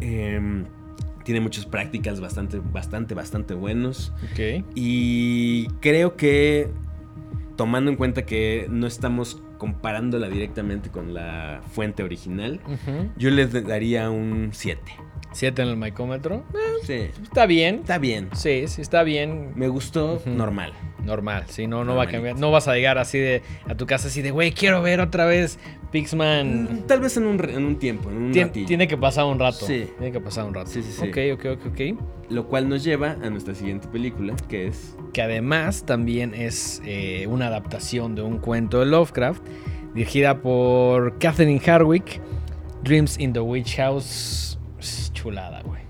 [0.00, 0.64] Em,
[1.24, 4.12] tiene muchos practicals bastante, bastante, bastante buenos.
[4.32, 4.64] Ok.
[4.74, 6.68] Y creo que,
[7.56, 12.60] tomando en cuenta que no estamos comparándola directamente con la fuente original,
[13.16, 14.80] yo le daría un 7.
[15.32, 16.42] Siete en el micómetro.
[16.84, 17.08] Sí.
[17.22, 17.76] Está bien.
[17.76, 18.28] Está bien.
[18.34, 19.52] Sí, sí, está bien.
[19.54, 20.72] Me gustó normal.
[21.04, 22.36] Normal, sí, no, no va a cambiar.
[22.38, 25.24] No vas a llegar así de a tu casa así de, güey, quiero ver otra
[25.24, 25.58] vez
[25.92, 26.84] Pixman.
[26.86, 29.64] Tal vez en un, en un tiempo, en un Tien- tiene que pasar un rato.
[29.66, 29.86] Sí.
[29.98, 30.68] Tiene que pasar un rato.
[30.70, 31.08] Sí, sí, sí.
[31.08, 32.02] Ok, ok, ok, ok.
[32.30, 34.94] Lo cual nos lleva a nuestra siguiente película, que es...
[35.14, 39.42] Que además también es eh, una adaptación de un cuento de Lovecraft,
[39.94, 42.20] dirigida por Catherine Hardwick,
[42.82, 44.49] Dreams in the Witch House.
[45.20, 45.82] Chulada, güey.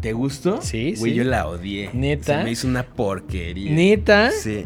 [0.00, 0.60] ¿Te gustó?
[0.60, 1.16] Sí, Güey, sí.
[1.16, 1.88] yo la odié.
[1.94, 2.38] ¿Neta?
[2.38, 3.72] Se me hizo una porquería.
[3.72, 4.30] ¿Neta?
[4.30, 4.64] Sí.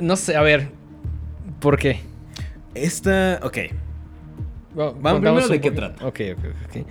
[0.00, 0.68] No sé, a ver.
[1.60, 1.98] ¿Por qué?
[2.74, 3.40] Esta...
[3.42, 3.58] Ok.
[4.74, 6.06] Bueno, Vamos primero de qué trata.
[6.06, 6.86] Ok, ok, ok.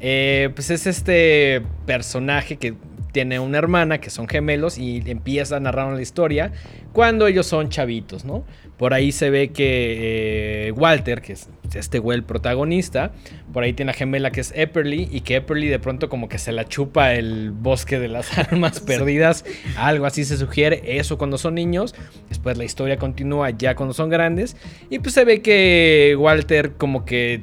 [0.00, 2.74] Eh, pues es este personaje que
[3.12, 6.52] tiene una hermana que son gemelos y empieza a narrar la historia
[6.92, 8.44] cuando ellos son chavitos, ¿no?
[8.76, 13.12] Por ahí se ve que eh, Walter, que es este güey el protagonista,
[13.52, 16.38] por ahí tiene la gemela que es Epperly y que Epperly de pronto como que
[16.38, 19.44] se la chupa el bosque de las almas perdidas,
[19.76, 21.94] algo así se sugiere, eso cuando son niños,
[22.28, 24.56] después la historia continúa ya cuando son grandes
[24.90, 27.42] y pues se ve que Walter como que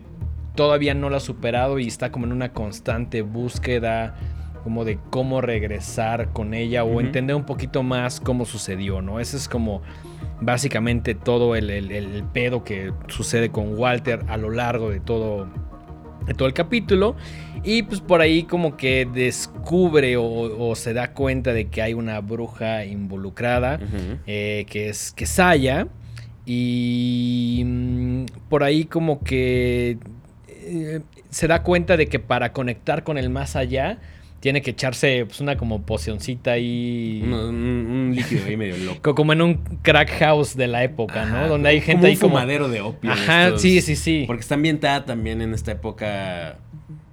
[0.56, 4.16] todavía no lo ha superado y está como en una constante búsqueda
[4.64, 9.20] como de cómo regresar con ella o entender un poquito más cómo sucedió, ¿no?
[9.20, 9.82] Ese es como
[10.41, 15.47] básicamente todo el, el- el pedo que sucede con Walter a lo largo de todo,
[16.26, 17.16] de todo el capítulo.
[17.66, 20.24] Y pues por ahí como que descubre o,
[20.70, 23.80] o se da cuenta de que hay una bruja involucrada
[24.28, 25.88] eh, que es Kesaya.
[26.45, 29.97] Y mm, por ahí como que
[30.47, 33.97] eh, se da cuenta de que para conectar con el más allá
[34.44, 37.22] tiene que echarse pues, una como pocioncita ahí.
[37.24, 39.00] Un, un- un líquido ahí medio loco.
[39.02, 41.48] co- Como en un crack house de la época, ¿no?
[41.48, 42.34] Donde hay como gente ahí un como...
[42.36, 43.10] fumadero de opio.
[43.10, 44.26] Ajá, estos- sí, sí, sí.
[44.28, 46.58] Porque está ambientada también en esta época,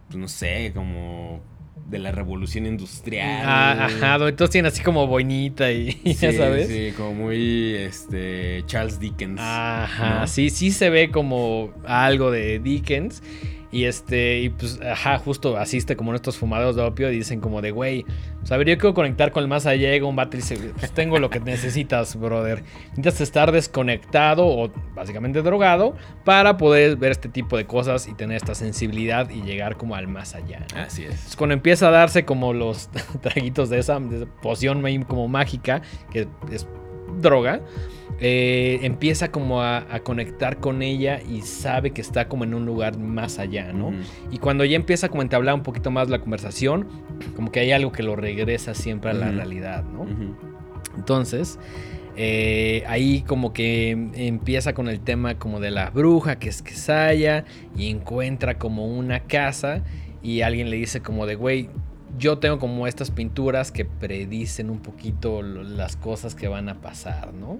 [0.09, 1.41] pues no sé, como
[1.89, 3.43] de la revolución industrial.
[3.45, 6.67] Ah, ajá, todos tienen así como boinita y Sí, ya sabes.
[6.67, 9.39] Sí, como muy este Charles Dickens.
[9.41, 10.27] Ajá, ¿no?
[10.27, 13.23] sí, sí se ve como algo de Dickens.
[13.73, 17.41] Y este, y pues, ajá, justo asiste como en estos fumadores de opio y dicen
[17.41, 18.05] como de, güey,
[18.41, 19.91] pues a ver, yo quiero conectar con el más allá.
[19.91, 22.65] Llega un vato y dice, pues tengo lo que necesitas, brother.
[22.91, 25.95] Necesitas estar desconectado o básicamente drogado
[26.25, 30.09] para poder ver este tipo de cosas y tener esta sensibilidad y llegar como al
[30.09, 30.67] más allá.
[30.75, 30.81] ¿no?
[30.81, 31.11] Así es.
[31.11, 32.91] Entonces, cuando empieza a darse como los
[33.21, 36.67] traguitos de esa, de esa poción como mágica, que es
[37.21, 37.61] droga,
[38.21, 42.67] eh, empieza como a, a conectar con ella y sabe que está como en un
[42.67, 43.93] lugar más allá, ¿no?
[44.31, 46.87] Y cuando ya empieza como a entablar un poquito más la conversación,
[47.35, 50.07] como que hay algo que lo regresa siempre a la realidad, ¿no?
[50.97, 51.59] Entonces,
[52.17, 57.47] eh, ahí como que empieza con el tema como de la bruja, que es Kesaya,
[57.75, 59.83] y encuentra como una casa
[60.23, 61.71] y alguien le dice como de, güey,
[62.19, 67.33] yo tengo como estas pinturas que predicen un poquito las cosas que van a pasar,
[67.35, 67.59] ¿no?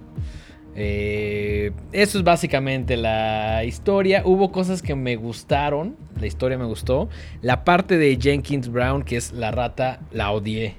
[0.75, 4.23] Eh, eso es básicamente la historia.
[4.25, 5.95] Hubo cosas que me gustaron.
[6.19, 7.09] La historia me gustó.
[7.41, 10.75] La parte de Jenkins Brown, que es la rata, la odié.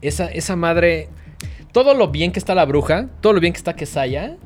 [0.00, 1.08] Esa, esa madre.
[1.72, 4.36] Todo lo bien que está la bruja, todo lo bien que está Kesaya.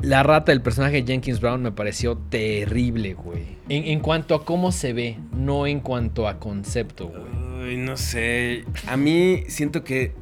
[0.00, 3.44] La rata del personaje de Jenkins Brown me pareció terrible, güey.
[3.68, 7.70] En, en cuanto a cómo se ve, no en cuanto a concepto, güey.
[7.70, 8.64] Uy, no sé.
[8.86, 10.14] A mí siento que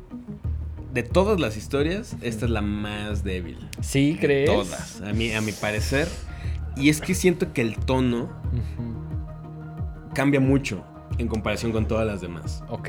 [0.95, 3.59] de todas las historias, esta es la más débil.
[3.83, 4.51] ¿Sí De crees?
[4.51, 5.03] Todas.
[5.03, 6.09] A mí, a mi parecer.
[6.74, 8.31] Y es que siento que el tono
[10.14, 10.85] cambia mucho
[11.18, 12.64] en comparación con todas las demás.
[12.68, 12.89] Ok.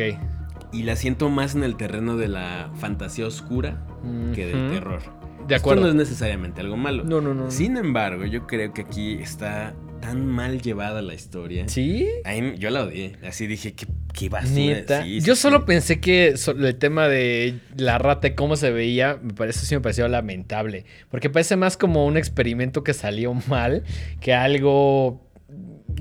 [0.71, 3.85] Y la siento más en el terreno de la fantasía oscura
[4.33, 5.01] que del terror.
[5.47, 5.81] De acuerdo.
[5.83, 7.03] Esto no es necesariamente algo malo.
[7.03, 7.49] No, no, no.
[7.51, 11.67] Sin embargo, yo creo que aquí está tan mal llevada la historia.
[11.67, 12.07] ¿Sí?
[12.23, 13.13] Ahí yo la odié.
[13.27, 15.03] Así dije, qué, qué basura.
[15.03, 15.41] Sí, Yo sí.
[15.41, 19.65] solo pensé que so- el tema de la rata y cómo se veía, me parece,
[19.65, 20.85] sí me pareció lamentable.
[21.09, 23.83] Porque parece más como un experimento que salió mal
[24.19, 25.23] que algo.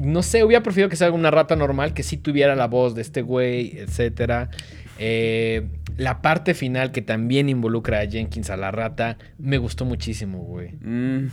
[0.00, 3.00] No sé, hubiera preferido que sea una rata normal que sí tuviera la voz de
[3.02, 4.50] este güey, etcétera.
[4.98, 5.66] Eh,
[5.96, 10.72] la parte final que también involucra a Jenkins a la rata me gustó muchísimo, güey.
[10.80, 11.28] Mm,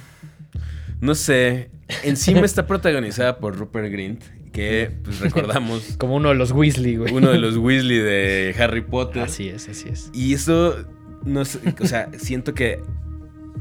[1.02, 1.70] no sé.
[2.04, 7.14] Encima está protagonizada por Rupert Grint, que pues recordamos Como uno de los Weasley, güey.
[7.14, 9.24] uno de los Weasley de Harry Potter.
[9.24, 10.10] Así es, así es.
[10.14, 10.78] Y eso,
[11.26, 12.80] no sé, o sea, siento que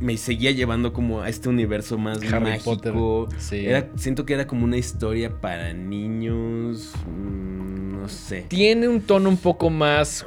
[0.00, 2.76] me seguía llevando como a este universo más Harry mágico.
[2.76, 2.94] Potter,
[3.40, 3.66] sí.
[3.66, 6.92] Era, siento que era como una historia para niños.
[7.06, 8.46] mm, no sé.
[8.48, 10.26] Tiene un tono un poco más,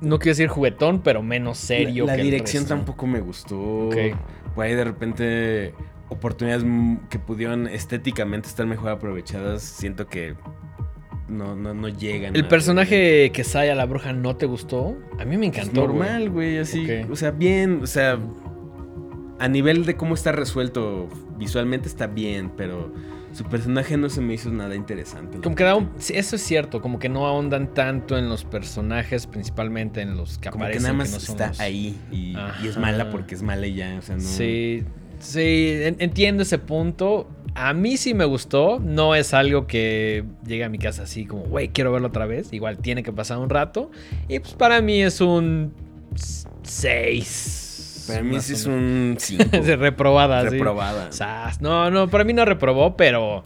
[0.00, 2.06] no quiero decir juguetón, pero menos serio.
[2.06, 2.74] La, la que el dirección resto.
[2.76, 3.58] tampoco me gustó.
[3.88, 3.96] Ok.
[4.54, 5.74] Por ahí de repente
[6.08, 6.64] oportunidades
[7.08, 10.34] que pudieron estéticamente estar mejor aprovechadas, siento que
[11.28, 12.34] no, no, no llegan.
[12.34, 14.96] ¿El a- personaje que Saya la bruja no te gustó?
[15.20, 15.82] A mí me Pues encantó.
[15.82, 16.84] normal, güey, así.
[17.10, 18.18] O sea, bien, o sea,
[19.40, 22.92] a nivel de cómo está resuelto visualmente está bien, pero
[23.32, 25.38] su personaje no se me hizo nada interesante.
[25.38, 29.26] Como que da un- eso es cierto, como que no ahondan tanto en los personajes,
[29.26, 30.82] principalmente en los que Como que aparecen.
[30.82, 33.96] nada más no está los- ahí y, y es mala porque es mala y ya,
[33.98, 34.22] o sea, no.
[34.22, 34.82] Sí,
[35.20, 37.28] sí, en- entiendo ese punto.
[37.54, 38.78] A mí sí me gustó.
[38.78, 42.52] No es algo que llegue a mi casa así como, güey, quiero verlo otra vez.
[42.52, 43.90] Igual tiene que pasar un rato.
[44.28, 45.72] Y pues para mí es un
[46.62, 47.66] 6.
[48.10, 49.44] Para mí sí es un 5.
[49.78, 50.50] reprobada, sí.
[50.50, 51.12] reprobada.
[51.12, 51.60] Sas.
[51.60, 53.44] No, no, para mí no reprobó, pero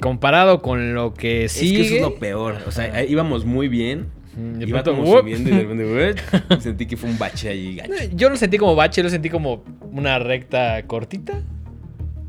[0.00, 1.78] comparado con lo que Es sigue.
[1.78, 2.56] que eso es lo peor.
[2.66, 4.06] O sea, íbamos muy bien.
[4.36, 5.20] De Iba pronto, como ¡wup!
[5.22, 6.16] subiendo y de repente,
[6.50, 6.60] ¡wup!
[6.60, 7.92] sentí que fue un bache ahí gacho.
[8.14, 11.42] Yo lo sentí como bache, lo sentí como una recta cortita,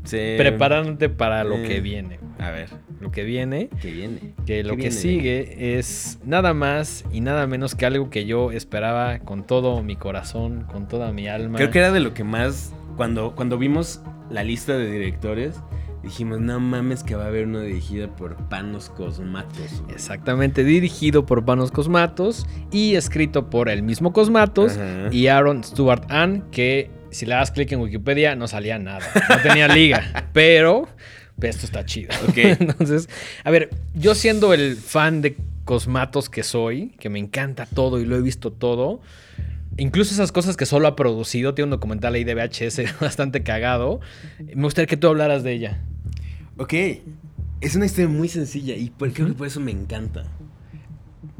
[0.02, 0.34] Sí.
[0.36, 1.62] preparándote para lo eh.
[1.68, 2.18] que viene.
[2.40, 2.68] A ver,
[3.00, 4.18] Lo que viene, ¿qué viene?
[4.46, 4.90] que lo ¿Qué que viene?
[4.92, 9.96] sigue es nada más y nada menos que algo que yo esperaba con todo mi
[9.96, 11.56] corazón, con toda mi alma.
[11.56, 12.72] Creo que era de lo que más.
[12.96, 15.56] Cuando, cuando vimos la lista de directores,
[16.02, 19.80] dijimos, no mames, que va a haber una dirigida por Panos Cosmatos.
[19.82, 19.94] güey".
[19.94, 25.08] Exactamente, dirigido por Panos Cosmatos y escrito por el mismo Cosmatos Ajá.
[25.10, 29.36] y Aaron Stewart Ann, que si le das clic en Wikipedia no salía nada, no
[29.42, 30.86] tenía liga, pero
[31.48, 32.10] esto está chido.
[32.28, 32.36] Ok.
[32.36, 33.08] Entonces,
[33.44, 38.04] a ver, yo siendo el fan de Cosmatos que soy, que me encanta todo y
[38.04, 39.00] lo he visto todo,
[39.76, 44.00] incluso esas cosas que solo ha producido, tiene un documental ahí de VHS bastante cagado,
[44.54, 45.80] me gustaría que tú hablaras de ella.
[46.56, 46.74] Ok.
[47.60, 50.24] Es una historia muy sencilla y por- creo que por eso me encanta.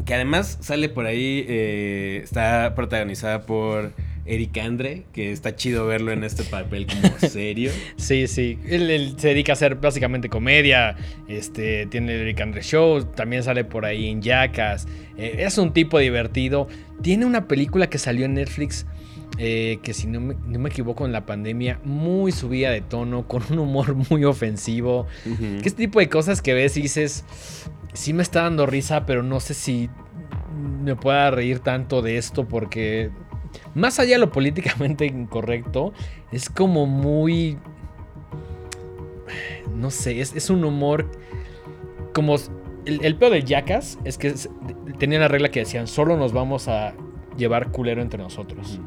[0.05, 3.93] Que además sale por ahí, eh, está protagonizada por
[4.27, 7.71] Eric Andre, que está chido verlo en este papel como serio.
[7.97, 8.59] Sí, sí.
[8.69, 10.97] Él, él se dedica a hacer básicamente comedia.
[11.29, 13.05] Este, tiene el Eric Andre Show.
[13.05, 14.87] También sale por ahí en Jackass.
[15.17, 16.69] Eh, es un tipo divertido.
[17.03, 18.87] Tiene una película que salió en Netflix.
[19.39, 23.27] eh, que si no me, no me equivoco en la pandemia, muy subida de tono,
[23.27, 25.07] con un humor muy ofensivo.
[25.25, 27.25] Que este tipo de cosas que ves y dices,
[27.95, 29.89] sí me está dando risa, pero no sé si
[30.83, 33.11] me pueda reír tanto de esto porque
[33.75, 35.93] más allá de lo políticamente incorrecto,
[36.33, 37.59] es como muy...
[39.75, 41.11] No sé, es, es un humor
[42.15, 42.37] como...
[42.87, 44.49] El, el peor de Jackass es que es-
[44.99, 46.95] tenía la regla que decían, solo nos vamos a
[47.37, 48.79] llevar culero entre nosotros.
[48.79, 48.83] Ujú.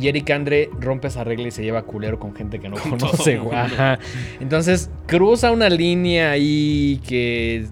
[0.00, 2.92] Y Eric Andre rompe esa regla y se lleva culero con gente que no Con
[2.98, 3.38] conoce.
[3.52, 3.98] Ajá.
[4.40, 7.66] Entonces cruza una línea ahí que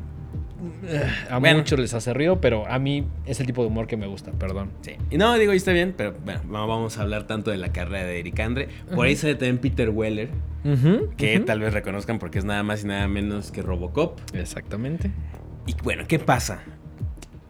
[1.31, 1.59] a Bueno.
[1.59, 4.33] muchos les hace ruido, pero a mí es el tipo de humor que me gusta,
[4.33, 4.71] perdón.
[4.83, 4.93] Sí.
[5.11, 7.73] Y no, digo, y está bien, pero bueno, no vamos a hablar tanto de la
[7.73, 8.69] carrera de Eric Andre.
[8.95, 10.31] Por ahí sale también Peter Weller,
[11.17, 14.19] que tal vez reconozcan porque es nada más y nada menos que Robocop.
[14.35, 15.11] Exactamente.
[15.67, 16.63] Y bueno, ¿qué pasa?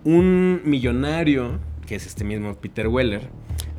[0.04, 3.22] Un millonario, que es este mismo Peter Weller,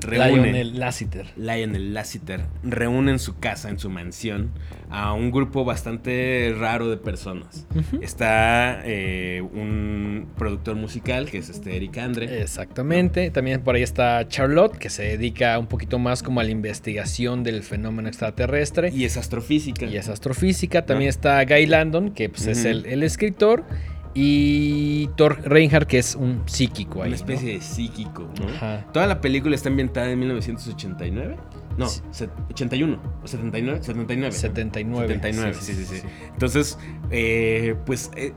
[0.01, 0.43] reúne...
[0.43, 1.27] Lionel Lassiter.
[1.35, 4.51] Lionel Lassiter reúne en su casa, en su mansión,
[4.89, 7.67] a un grupo bastante raro de personas.
[8.01, 12.41] Está eh, un productor musical, que es este Eric Andre.
[12.41, 13.29] Exactamente.
[13.31, 17.43] También por ahí está Charlotte, que se dedica un poquito más como a la investigación
[17.43, 18.91] del fenómeno extraterrestre.
[18.93, 19.85] Y es astrofísica.
[19.85, 20.85] y es astrofísica.
[20.85, 23.65] También está Guy Landon, que pues, es el escritor.
[24.13, 27.09] Y Thor Reinhardt, que es un psíquico ahí.
[27.09, 27.59] Una especie ¿no?
[27.59, 28.49] de psíquico, ¿no?
[28.49, 28.85] Ajá.
[28.91, 31.37] Toda la película está ambientada en 1989.
[31.77, 32.01] No, Sí.
[32.11, 34.31] se- 81 o 79, 79.
[34.33, 35.07] 79.
[35.07, 36.01] 79, sí, sí, sí.
[36.33, 36.77] Entonces,
[37.11, 38.33] eh, pues eh,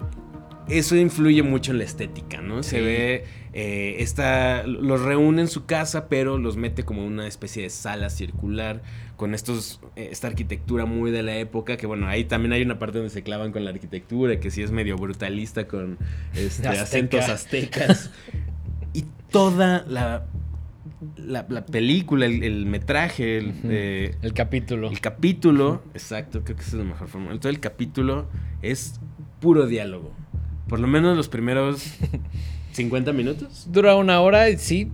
[0.68, 2.62] eso influye mucho en la estética, ¿no?
[2.62, 7.64] Se ve, eh, esta, los reúne en su casa, pero los mete como una especie
[7.64, 8.82] de sala circular
[9.22, 12.80] con estos, eh, esta arquitectura muy de la época, que bueno, ahí también hay una
[12.80, 15.96] parte donde se clavan con la arquitectura, que sí es medio brutalista con
[16.34, 16.82] este, Azteca.
[16.82, 18.10] acentos aztecas.
[18.92, 20.26] y toda la,
[21.16, 24.90] la, la película, el, el metraje, el, eh, El capítulo.
[24.90, 27.38] el capítulo, exacto, creo que esa es la mejor forma.
[27.38, 28.26] Todo el capítulo
[28.60, 28.98] es
[29.38, 30.10] puro diálogo.
[30.66, 31.94] Por lo menos los primeros
[32.72, 33.68] 50 minutos.
[33.70, 34.90] Dura una hora sí,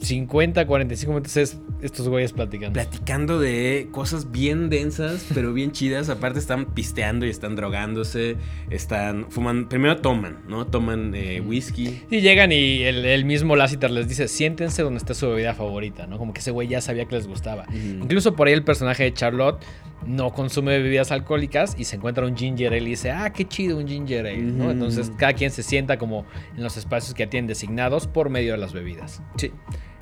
[0.00, 2.72] 50, 45 minutos es estos güeyes platicando.
[2.74, 6.08] Platicando de cosas bien densas, pero bien chidas.
[6.08, 8.36] Aparte están pisteando y están drogándose.
[8.70, 9.68] Están fumando.
[9.68, 10.66] Primero toman, ¿no?
[10.66, 12.02] Toman eh, whisky.
[12.10, 16.06] Y llegan y el, el mismo Lassiter les dice, siéntense donde está su bebida favorita,
[16.06, 16.18] ¿no?
[16.18, 17.66] Como que ese güey ya sabía que les gustaba.
[17.72, 19.62] Incluso por ahí el personaje de Charlotte
[20.06, 23.76] no consume bebidas alcohólicas y se encuentra un ginger ale y dice, ah, qué chido
[23.78, 24.70] un ginger ale, ¿no?
[24.70, 26.24] Entonces cada quien se sienta como
[26.56, 29.22] en los espacios que tienen designados por medio de las bebidas.
[29.36, 29.50] Sí.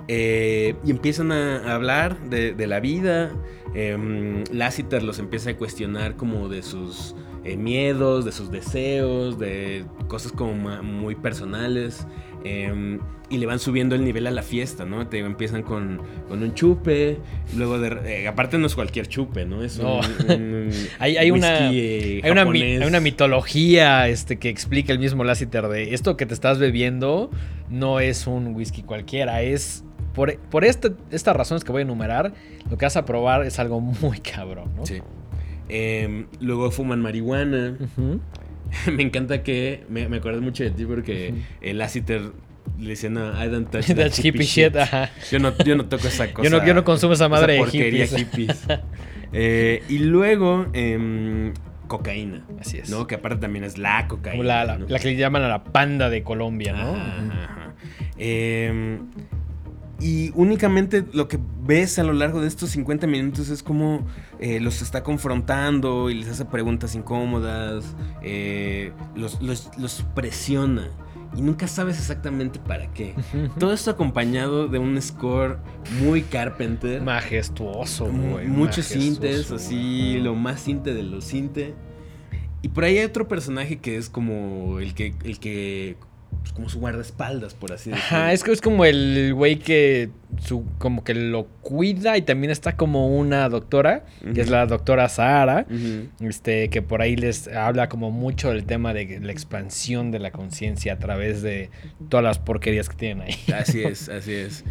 [0.08, 3.32] Eh, y empiezan a hablar de, de la vida.
[3.74, 9.84] Eh, Lassiter los empieza a cuestionar como de sus eh, miedos, de sus deseos, de
[10.08, 12.06] cosas como muy personales.
[12.44, 12.98] eh,
[13.30, 15.08] y le van subiendo el nivel a la fiesta, ¿no?
[15.08, 17.18] Te empiezan con, con un chupe,
[17.56, 18.22] luego de...
[18.22, 19.64] eh, aparte no es cualquier chupe, ¿no?
[19.64, 20.00] Es un, No.
[20.28, 26.18] un Hay, hay una, hay una mitología este, que explica el mismo Lassiter de esto
[26.18, 27.30] que te estás bebiendo
[27.70, 29.84] no es un whisky cualquiera, es...
[30.14, 32.32] Por, por este- estas razones que voy a enumerar,
[32.70, 34.86] lo que vas a probar es algo muy cabrón, ¿no?
[34.86, 35.00] Sí.
[35.68, 37.76] Eh, luego fuman marihuana.
[38.92, 39.84] Me encanta que.
[39.88, 42.32] Me, me acuerdo mucho de ti porque el Lassiter
[42.78, 45.10] le decía, no, I don't touch That hippie shit, ajá.
[45.30, 46.48] Yo no, yo no toco esa cosa.
[46.48, 48.64] Yo no, yo no consumo esa madre de porquería hippies.
[48.66, 48.78] hippies.
[49.32, 51.52] Eh, y luego, em,
[51.88, 52.44] cocaína.
[52.60, 52.88] Así es.
[52.90, 53.06] ¿No?
[53.06, 54.42] Que aparte también es la cocaína.
[54.44, 54.86] La, la- ¿no?
[54.88, 56.94] la que le llaman a la panda de Colombia, ¿no?
[56.94, 57.74] Ajá, ajá, ajá.
[60.00, 64.04] Y únicamente lo que ves a lo largo de estos 50 minutos es como
[64.40, 67.84] eh, los está confrontando y les hace preguntas incómodas,
[68.22, 70.88] eh, los, los- los presiona
[71.36, 73.14] y nunca sabes exactamente para qué.
[73.58, 75.58] Todo esto acompañado de un score
[76.02, 77.00] muy Carpenter.
[77.02, 78.46] Majestuoso, güey.
[78.48, 81.74] muchos sintes, así, lo más cinte de los cinte.
[82.62, 85.96] Y por ahí hay otro personaje que es como el que, el que,
[86.44, 88.16] pues, como su guardaespaldas, por así decirlo.
[88.18, 92.50] Ajá, es que es como el güey que su, como que lo cuida y también
[92.50, 95.66] está como una doctora, que es la doctora Sahara,
[96.20, 100.30] este, que por ahí les habla como mucho del tema de la expansión de la
[100.32, 101.70] conciencia a través de
[102.10, 103.36] todas las porquerías que tienen ahí.
[103.54, 104.64] Así es, así es.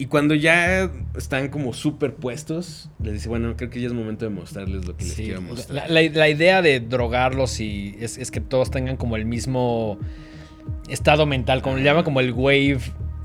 [0.00, 4.30] Y cuando ya están como superpuestos, les dice, bueno, creo que ya es momento de
[4.30, 5.90] mostrarles lo que les quiero la, mostrar.
[5.90, 9.98] la- la idea de drogarlos y es, es que todos tengan como el mismo
[10.88, 12.78] estado mental, como le llaman como el wave,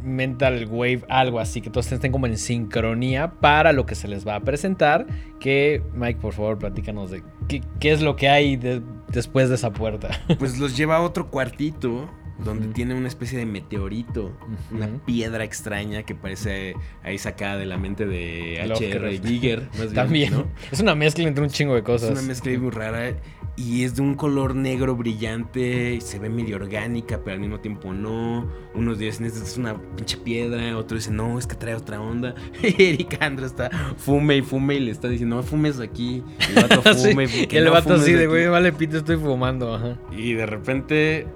[0.04, 4.28] mental wave, algo así, que todos estén como en sincronía para lo que se les
[4.28, 5.06] va a presentar.
[5.40, 9.56] Que, Mike, por favor, platícanos de qué, qué es lo que hay de- después de
[9.56, 10.10] esa puerta.
[10.40, 12.10] Pues los lleva a otro cuartito
[12.44, 14.36] donde tiene una especie de meteorito,
[14.72, 16.74] una piedra extraña que parece
[17.04, 18.68] ahí sacada de la mente de H.R.
[19.00, 19.26] Lovecraft.
[19.28, 20.34] Giger, más bien, También.
[20.34, 20.46] ¿no?
[20.72, 22.10] Es una mezcla entre un chingo de Es cosas.
[22.12, 23.14] una mezcla muy rara
[23.56, 27.60] y es de un color negro brillante, y se ve medio orgánica, pero al mismo
[27.60, 28.50] tiempo no.
[28.74, 32.34] Unos dicen, "Esta es una pinche piedra, otros dicen, no, es que trae otra onda.
[32.64, 36.24] Y Eric Andro está fume y fume y le está diciendo, no fumes aquí.
[36.40, 37.26] Y el vato Sí, fume.
[37.26, 38.28] y que el no vato así de, aquí".
[38.28, 39.76] güey, vale, pito, estoy fumando.
[39.76, 39.98] Ajá.
[40.12, 41.28] Y de repente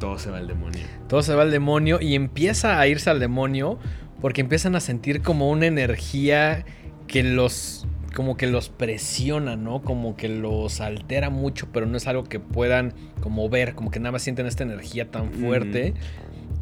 [0.00, 0.80] todo se va al demonio.
[1.08, 3.78] Todo se va al demonio y empieza a irse al demonio
[4.20, 6.64] porque empiezan a sentir como una energía
[7.06, 9.82] que los como que los presiona, ¿no?
[9.82, 13.98] Como que los altera mucho, pero no es algo que puedan como ver, como que
[14.00, 15.94] nada más sienten esta energía tan fuerte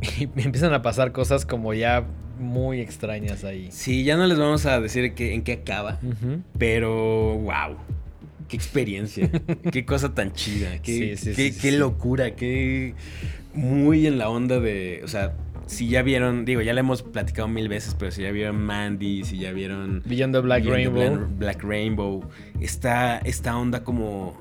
[0.19, 2.05] y empiezan a pasar cosas como ya
[2.39, 3.69] muy extrañas ahí.
[3.71, 5.99] Sí, ya no les vamos a decir que, en qué acaba,
[6.59, 7.77] pero wow.
[8.49, 9.31] Qué experiencia,
[9.73, 12.95] qué cosa tan chida, qué, Sí, sí, qué- sí, qué locura, qué
[13.55, 15.35] muy en la onda de, o sea,
[15.71, 19.25] si ya vieron, digo, ya le hemos platicado mil veces, pero si ya vieron Mandy,
[19.25, 21.29] si ya vieron Beyond the Black Beyond Rainbow.
[21.39, 22.29] Black Rainbow,
[22.61, 24.37] está esta onda como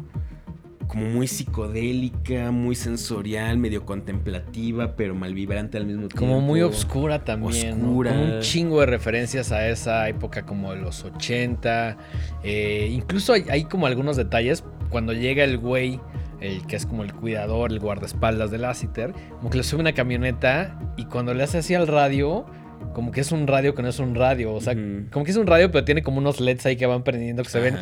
[0.88, 6.18] como muy psicodélica, muy sensorial, medio contemplativa, pero malvibrante al mismo tiempo.
[6.18, 7.90] Como muy oscura también, ¿no?
[7.90, 8.10] Oscura.
[8.10, 11.96] Con un chingo de referencias a esa época como de los 80.
[12.44, 16.00] Eh, incluso hay, hay como algunos detalles cuando llega el güey,
[16.42, 19.94] el que es como el cuidador, el guardaespaldas del Lassiter, como que le sube una
[19.94, 22.46] camioneta y cuando le hace así al radio,
[22.94, 24.54] como que es un radio que no es un radio.
[24.54, 24.76] O sea,
[25.12, 27.50] como que es un radio, pero tiene como unos LEDs ahí que van prendiendo que
[27.50, 27.76] se ven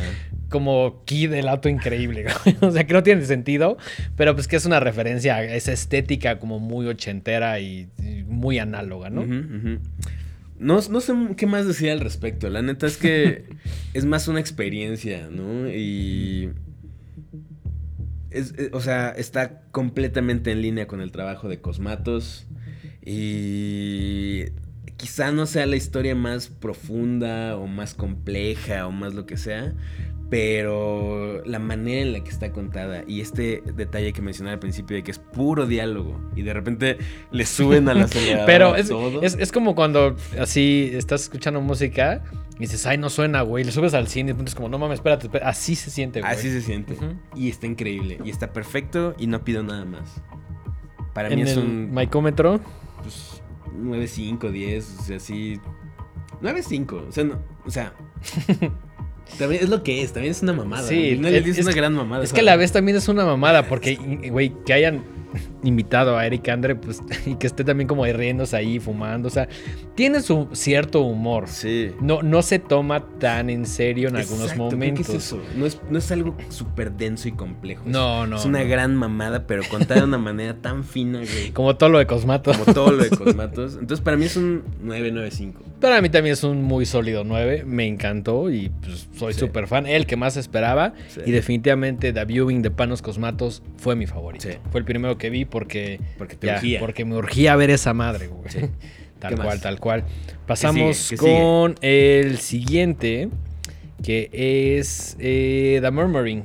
[0.49, 2.25] como key del auto increíble.
[2.61, 3.77] o sea, que no tiene sentido,
[4.15, 8.59] pero pues que es una referencia a esa estética como muy ochentera y, y muy
[8.59, 9.25] análoga, ¿no?
[10.59, 12.49] No, no sé qué más decir al respecto.
[12.49, 13.45] La neta es que
[13.93, 15.69] es más una experiencia, ¿no?
[15.69, 16.49] Y.
[18.31, 22.47] es- eh, o sea, está completamente en línea con el trabajo de Cosmatos.
[23.05, 24.45] Y.
[24.97, 29.75] Quizá no sea la historia más profunda o más compleja o más lo que sea.
[30.29, 34.97] Pero la manera en la que está contada y este detalle que mencionaba al principio
[34.97, 36.97] de que es puro diálogo y de repente
[37.31, 39.21] le suben al acelerador Pero a es, todo.
[39.21, 42.23] es, es como cuando así estás escuchando música
[42.57, 43.63] y dices, ay, no suena, güey.
[43.63, 45.49] Le subes al cine y es como, no mames, espérate, espérate".
[45.49, 46.31] Así se siente, güey.
[46.33, 46.97] Así se siente.
[47.35, 48.17] Y está increíble.
[48.25, 50.21] Y está perfecto y no pido nada más.
[51.13, 52.59] Para En mí es el un micómetro,
[53.01, 53.41] pues,
[53.79, 55.59] 9.5, 10, o sea, así.
[56.41, 57.93] 9.5, o sea, no, o sea.
[59.37, 60.87] también es lo que es, también es una mamada.
[60.87, 61.27] Sí, ¿no?
[61.27, 62.23] es, es- una gran mamada.
[62.23, 63.95] es que a la vez también es una mamada, porque,
[64.31, 65.03] güey, que hayan
[65.63, 69.47] invitado a Eric Andre, pues, y que esté también como riéndose ahí, fumando, o sea,
[69.95, 71.47] tiene su cierto humor.
[71.47, 71.91] Sí.
[72.01, 75.09] No, no se toma tan en serio en algunos Exacto, momentos.
[75.09, 75.41] es eso?
[75.55, 77.83] No es, no es algo súper denso y complejo.
[77.85, 78.37] No, no.
[78.37, 78.69] Es una no.
[78.69, 81.49] gran mamada, pero contada de una manera tan fina, güey.
[81.53, 82.51] Como todo lo de Cosmato.
[82.51, 83.73] Como todo lo de Cosmatos.
[83.79, 85.53] Entonces, para mí es un 9.95.
[85.81, 87.63] Para mí también es un muy sólido 9.
[87.65, 89.39] Me encantó y pues, soy Sí.
[89.41, 89.85] súper fan.
[89.87, 90.93] El que más esperaba.
[91.09, 91.21] Sí.
[91.25, 94.47] Y definitivamente The Viewing de Panos Cosmatos fue mi favorito.
[94.47, 94.55] Sí.
[94.71, 96.79] Fue el primero que vi porque, Porque te ya, urgía.
[96.79, 98.49] porque me urgía ver esa madre, güey.
[98.49, 98.59] Sí.
[99.19, 99.61] Tal ¿Qué cual, más?
[99.61, 100.03] tal cual.
[100.45, 101.39] Pasamos ¿Qué sigue?
[101.39, 103.29] con el siguiente,
[104.03, 104.29] que
[104.77, 106.43] es eh, The Murmuring.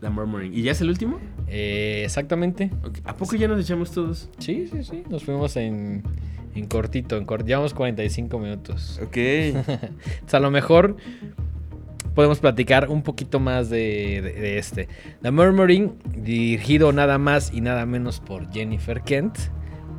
[0.00, 0.54] La Murmuring.
[0.54, 1.18] ¿Y ya es el último?
[1.48, 2.70] Eh, exactamente.
[3.04, 4.30] ¿A poco ya nos echamos todos?
[4.38, 5.02] Sí, sí, sí.
[5.10, 6.04] Nos fuimos en,
[6.54, 7.16] en cortito.
[7.16, 9.00] En cort- Llevamos 45 minutos.
[9.02, 9.14] Ok.
[10.26, 10.96] Sea, a lo mejor
[12.14, 14.88] podemos platicar un poquito más de, de- de este.
[15.22, 19.36] The Murmuring, dirigido nada más y nada menos por Jennifer Kent.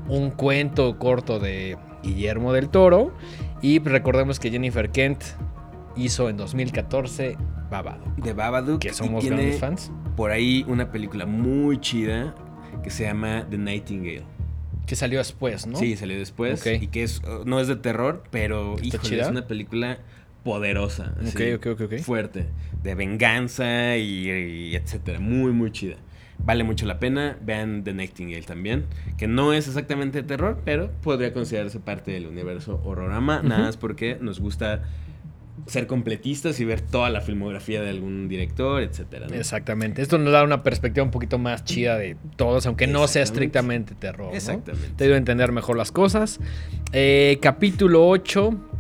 [0.07, 3.14] Un cuento corto de Guillermo del Toro.
[3.62, 5.24] Y recordemos que Jennifer Kent
[5.95, 7.38] hizo en 2014
[7.70, 8.03] Babado.
[8.18, 8.80] De Babadook.
[8.80, 9.91] Que somos grandes fans.
[10.18, 12.36] por ahí una película muy chida
[12.84, 14.24] que se llama The Nightingale.
[14.88, 15.78] Que salió después, ¿no?
[15.78, 16.66] Sí, salió después.
[16.66, 19.99] Y que es, no es de terror, pero ¿Está híjole, es una película
[20.43, 21.13] poderosa.
[21.19, 21.97] Ok, así, ok, ok, ok.
[21.99, 22.47] Fuerte.
[22.83, 25.19] De venganza y, y etcétera.
[25.19, 25.97] Muy, muy chida.
[26.43, 27.37] Vale mucho la pena.
[27.41, 28.85] Vean The Nightingale también.
[29.17, 33.41] Que no es exactamente terror, pero podría considerarse parte del universo horrorama.
[33.43, 34.83] Nada más porque nos gusta
[35.67, 39.27] ser completistas y ver toda la filmografía de algún director, etcétera.
[39.27, 39.35] ¿no?
[39.35, 40.01] Exactamente.
[40.01, 43.93] Esto nos da una perspectiva un poquito más chida de todos, aunque no sea estrictamente
[43.95, 44.29] terror.
[44.29, 44.35] ¿no?
[44.35, 44.89] Exactamente.
[44.95, 46.39] Te ayuda a entender mejor las cosas.
[46.93, 48.70] Eh, capítulo 8,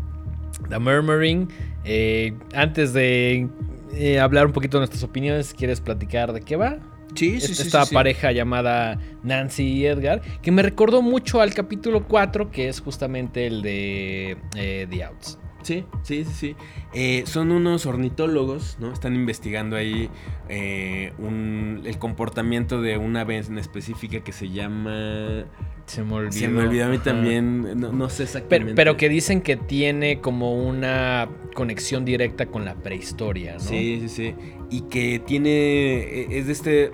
[0.71, 1.49] The Murmuring.
[1.83, 3.47] Eh, antes de
[3.93, 6.77] eh, hablar un poquito de nuestras opiniones, ¿quieres platicar de qué va?
[7.15, 12.49] Sí, Esta- Esta pareja llamada Nancy y Edgar, que me recordó mucho al capítulo 4,
[12.51, 15.37] que es justamente el de eh, The Outs.
[15.61, 16.55] Sí, sí, sí, sí.
[16.93, 18.91] Eh, son unos ornitólogos, ¿no?
[18.93, 20.09] Están investigando ahí
[20.49, 25.45] eh, un- el comportamiento de una ave en específica que se llama...
[25.91, 26.31] Se me olvidó.
[26.31, 27.03] Se me olvidó a mí Ajá.
[27.03, 28.65] también, no, no sé exactamente.
[28.65, 33.59] Pero, pero que dicen que tiene como una conexión directa con la prehistoria, ¿no?
[33.59, 34.35] Sí, sí, sí.
[34.69, 35.49] Y que tiene...
[35.51, 36.91] eh, Es de este...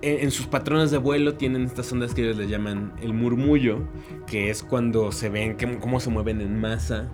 [0.00, 3.86] En, en sus patrones de vuelo tienen estas ondas que ellos le llaman el murmullo,
[4.26, 7.10] que es cuando se ven que- cómo se mueven en masa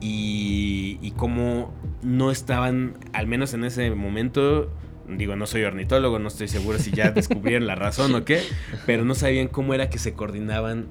[0.00, 4.70] y, y cómo no estaban, al menos en ese momento,
[5.08, 8.42] digo, no soy ornitólogo, no estoy seguro si ya descubrieron la razón o qué,
[8.86, 10.88] pero no sabían cómo era que se coordinaban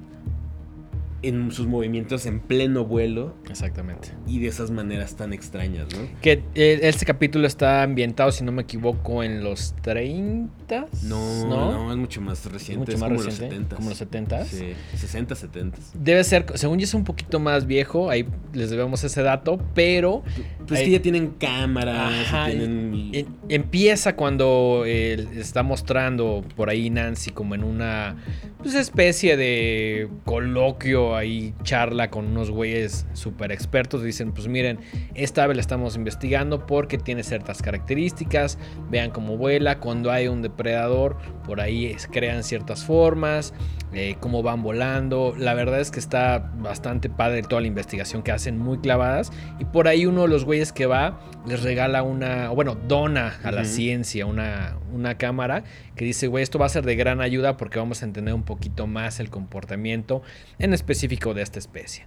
[1.22, 4.10] en sus movimientos en pleno vuelo Exactamente.
[4.26, 5.98] y de esas maneras tan extrañas, ¿no?
[6.22, 10.86] Que eh, este capítulo está ambientado, si no me equivoco, en los 30.
[11.04, 12.78] No, no, es mucho más Es reciente.
[12.80, 13.44] mucho es más como reciente.
[13.46, 13.76] los 70.
[13.76, 14.44] Como los 70.
[14.44, 15.78] Sí, 60, 70.
[15.94, 20.22] Debe ser, según yo es un poquito más viejo, ahí les debemos ese dato, pero
[20.68, 22.12] Pues Ahí- que ya tienen cámaras,
[22.46, 23.10] y tienen...
[23.14, 28.16] en- empieza cuando eh, está mostrando por ahí Nancy como en una
[28.58, 34.02] pues, especie de coloquio ahí, charla con unos güeyes súper expertos.
[34.02, 34.78] Dicen, pues miren,
[35.14, 38.58] esta ave la estamos investigando porque tiene ciertas características.
[38.90, 43.54] Vean cómo vuela, cuando hay un depredador, por ahí crean ciertas formas,
[43.92, 45.34] eh, cómo van volando.
[45.36, 49.32] La verdad es que está bastante padre toda la investigación que hacen, muy clavadas.
[49.58, 53.50] Y por ahí uno de los güeyes que va les regala una, bueno, dona a
[53.50, 55.64] la ciencia una, una cámara
[55.96, 58.42] que dice, güey, esto va a ser de gran ayuda porque vamos a entender un
[58.42, 60.22] poquito más el comportamiento
[60.58, 62.06] en específico de esta especie.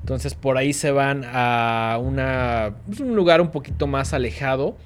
[0.00, 4.76] Entonces por ahí se van a una, pues, un lugar un poquito más alejado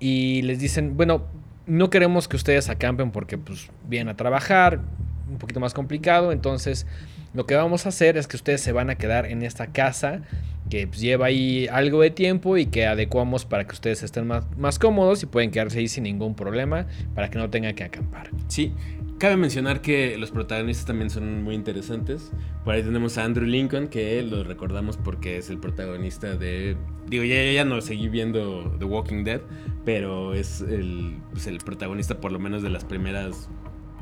[0.00, 1.26] y les dicen, bueno,
[1.66, 4.80] no queremos que ustedes acampen porque pues vienen a trabajar,
[5.28, 6.86] un poquito más complicado, entonces
[7.34, 10.22] lo que vamos a hacer es que ustedes se van a quedar en esta casa
[10.70, 14.44] que pues, lleva ahí algo de tiempo y que adecuamos para que ustedes estén más,
[14.56, 18.30] más cómodos y pueden quedarse ahí sin ningún problema para que no tengan que acampar.
[18.48, 18.72] Sí,
[19.18, 22.30] cabe mencionar que los protagonistas también son muy interesantes.
[22.64, 26.76] Por ahí tenemos a Andrew Lincoln, que lo recordamos porque es el protagonista de...
[27.08, 29.42] Digo, ya, ya no seguí viendo The Walking Dead,
[29.84, 33.50] pero es el, pues, el protagonista por lo menos de las primeras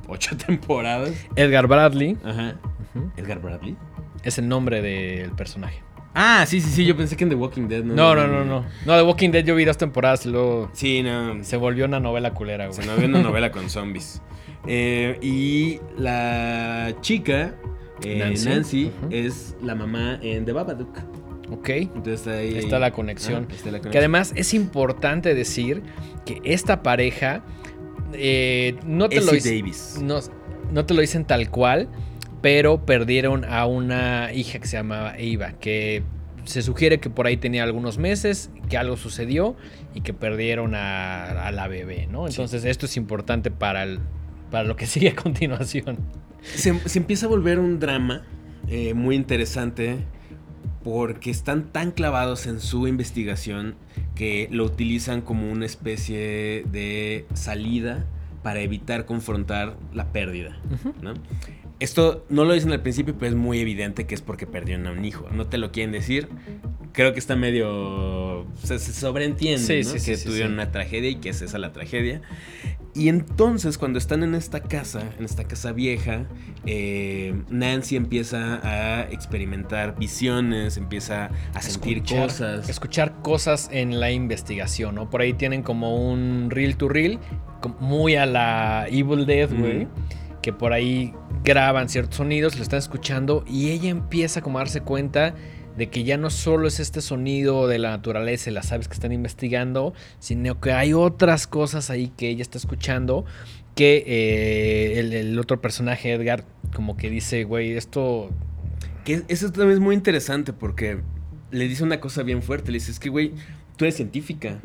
[0.09, 1.13] ocho temporadas.
[1.37, 2.55] Edgar Bradley Ajá.
[3.17, 3.77] Edgar Bradley.
[4.23, 5.83] es el nombre del personaje.
[6.15, 7.83] Ah, sí, sí, sí, yo pensé que en The Walking Dead.
[7.83, 8.67] No, no, no, no.
[8.85, 11.43] No, The Walking Dead yo vi dos temporadas y luego Sí, no.
[11.43, 12.83] se volvió una novela culera, güey.
[12.87, 14.21] Se ve una novela con zombies.
[14.67, 17.55] Eh, y la chica,
[18.05, 18.93] eh, Nancy.
[19.11, 20.99] Es la mamá en The Babadook.
[21.51, 21.69] Ok.
[21.71, 22.59] Entonces ahí.
[22.59, 23.47] Está la conexión.
[23.47, 25.83] Ajá, está la Que además es importante decir
[26.27, 27.43] que esta pareja
[28.15, 29.99] eh, no te lo Davis.
[30.03, 30.21] no,
[30.73, 31.89] no te lo dicen tal cual,
[32.41, 36.03] pero perdieron a una hija que se llamaba Eva, que
[36.45, 39.55] se sugiere que por ahí tenía algunos meses, que algo sucedió
[39.95, 42.27] y que perdieron a, a la bebé, ¿no?
[42.27, 44.01] Entonces esto es importante para, el-
[44.51, 45.99] para lo que sigue a continuación.
[46.43, 48.23] Se, se empieza a volver un drama
[48.69, 49.99] eh, muy interesante
[50.83, 53.77] porque están tan clavados en su investigación
[54.23, 58.05] que lo utilizan como una especie de salida
[58.45, 60.57] para evitar confrontar la pérdida.
[61.03, 61.15] ¿no?
[61.83, 64.93] Esto no lo dicen al principio, pero es muy evidente que es porque perdieron a
[64.93, 65.29] un hijo.
[65.33, 66.29] No te lo quieren decir.
[66.93, 68.47] Creo que está medio...
[68.63, 69.99] Se, se sobreentiende Sí, ¿no?
[69.99, 72.23] sí, que sí, tuvieron una tragedia y que es esa la tragedia.
[72.95, 76.27] Y entonces cuando están en esta casa, en esta casa vieja,
[76.67, 82.69] eh, Nancy empieza a experimentar visiones, empieza a sentir escuchar, cosas.
[82.69, 85.11] Escuchar cosas en la investigación, ¿no?
[85.11, 87.19] Por ahí tienen como un reel to reel,
[87.81, 89.85] muy a la Evil Dead, güey.
[89.85, 89.89] Ujú.
[90.43, 91.15] Que por ahí
[91.45, 95.35] graban ciertos sonidos, lo están escuchando y ella empieza como a darse cuenta
[95.77, 98.95] de que ya no solo es este sonido de la naturaleza y las aves que
[98.95, 103.25] están investigando, sino que hay otras cosas ahí que ella está escuchando
[103.75, 108.31] que eh, el, otro personaje, Edgar, como que dice, güey, esto...
[109.05, 111.01] Que eso también es muy interesante porque
[111.51, 112.71] le dice una cosa bien fuerte.
[112.71, 113.33] Le dice, es que, güey,
[113.83, 114.61] tú eres científica,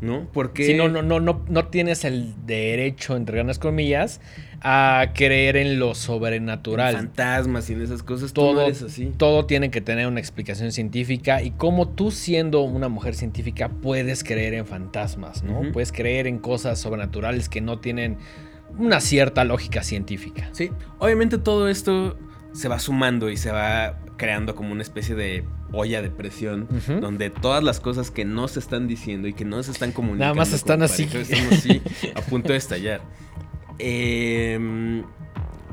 [0.00, 0.28] ¿no?
[0.32, 0.64] Porque...
[0.64, 4.20] Si no, no, no, no, no tienes el derecho, entre grandes comillas,
[4.60, 6.94] a creer en lo sobrenatural.
[6.94, 9.12] fantasmas y en esas cosas, tú no Todo, eres así.
[9.16, 14.22] todo tiene que tener una explicación científica y como tú siendo una mujer científica puedes
[14.22, 15.72] creer en fantasmas, ¿no?
[15.72, 18.18] Puedes creer en cosas sobrenaturales que no tienen
[18.78, 20.48] una cierta lógica científica.
[20.52, 22.16] Sí, obviamente todo esto
[22.52, 25.42] se va sumando y se va creando como una especie de
[25.74, 26.68] olla de presión
[27.00, 30.24] donde todas las cosas que no se están diciendo y que no se están comunicando
[30.24, 31.04] Nada más están así.
[31.04, 31.82] pareja, están así
[32.14, 33.00] a punto de estallar.
[33.78, 35.02] Eh,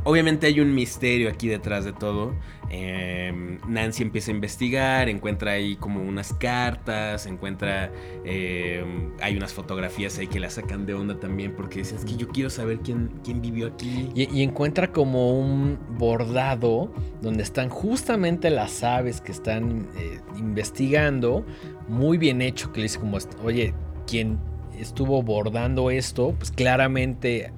[0.03, 2.33] obviamente hay un misterio aquí detrás de todo.
[2.69, 7.91] Eh, Nancy empieza a investigar, encuentra ahí como unas cartas, encuentra...
[8.23, 8.83] eh,
[9.19, 12.29] hay unas fotografías ahí que la sacan de onda también porque dicen, es que yo
[12.29, 14.09] quiero saber quién, quién vivió aquí.
[14.15, 21.45] Y, y encuentra como un bordado donde están justamente las aves que están eh, investigando,
[21.89, 23.73] muy bien hecho, que le dice como, oye,
[24.07, 24.39] quien
[24.79, 27.51] estuvo bordando esto, pues claramente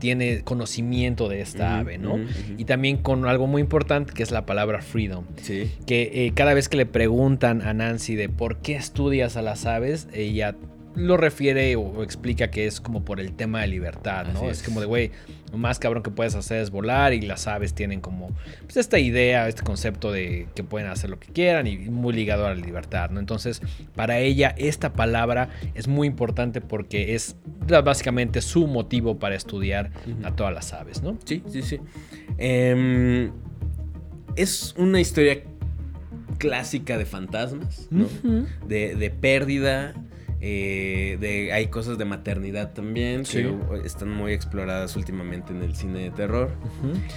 [0.00, 2.18] tiene conocimiento de esta ave, ¿no?
[2.58, 5.24] Y también con algo muy importante que es la palabra freedom.
[5.40, 5.70] Sí.
[5.86, 9.66] Que eh, cada vez que le preguntan a Nancy de por qué estudias a las
[9.66, 10.56] aves, ella
[10.94, 14.50] lo refiere o, o explica que es como por el tema de libertad, ¿no?
[14.50, 14.58] Es.
[14.58, 14.62] es.
[14.62, 15.10] como de, güey,
[15.52, 18.30] lo más cabrón que puedes hacer es volar y las aves tienen como
[18.62, 22.46] pues, esta idea, este concepto de que pueden hacer lo que quieran y muy ligado
[22.46, 23.20] a la libertad, ¿no?
[23.20, 23.62] Entonces,
[23.94, 27.36] para ella esta palabra es muy importante porque es
[27.84, 29.90] básicamente su motivo para estudiar
[30.24, 31.18] a todas las aves, ¿no?
[31.24, 31.80] Sí, sí, sí.
[32.38, 33.30] Em,
[34.36, 35.42] es una historia
[36.38, 38.06] clásica de fantasmas, ¿no?
[38.66, 39.94] De, de pérdida.
[40.42, 43.42] Eh, de, hay cosas de maternidad también Sí.
[43.42, 46.50] que están muy exploradas últimamente en el cine de terror.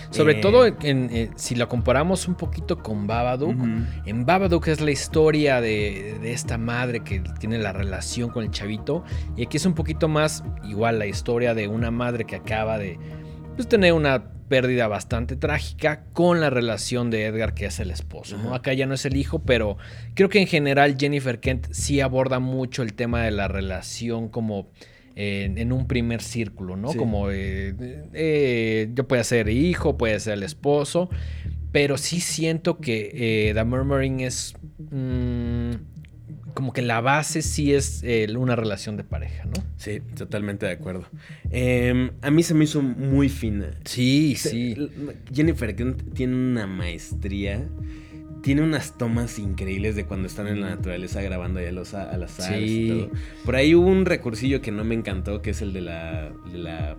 [0.09, 3.55] Sobre Eh, todo en, eh, si lo comparamos un poquito con Babadook.
[4.05, 8.51] En Babadook es la historia de, de esta madre que tiene la relación con el
[8.51, 9.03] chavito.
[9.37, 12.99] Y aquí es un poquito más igual la historia de una madre que acaba de
[13.55, 18.37] pues, tener una pérdida bastante trágica con la relación de Edgar que es el esposo.
[18.37, 18.53] ¿no?
[18.53, 19.77] Acá ya no es el hijo, pero
[20.13, 24.69] creo que en general Jennifer Kent sí aborda mucho el tema de la relación como...
[25.15, 26.89] En, en un primer círculo, ¿no?
[26.89, 26.97] Sí.
[26.97, 27.75] Como eh,
[28.13, 31.07] eh, yo puede ser hijo, puede ser el esposo,
[31.71, 33.11] pero sí siento que
[33.49, 34.55] eh, The Murmuring es.
[34.79, 35.71] mm,
[36.53, 39.53] como que la base sí es eh, una relación de pareja, ¿no?
[39.77, 41.05] Sí, totalmente de acuerdo.
[41.51, 43.71] Em, a mí se me hizo muy fina.
[43.85, 44.89] Sí, Se- sí.
[45.33, 45.75] Jennifer
[46.13, 47.67] tiene una maestría.
[48.41, 52.17] Tiene unas tomas increíbles de cuando están en la naturaleza grabando ahí a, los, a
[52.17, 52.87] las aves y Sí.
[52.89, 53.09] todo.
[53.45, 56.57] Por ahí hubo un recursillo que no me encantó, que es el de la, de
[56.57, 56.97] la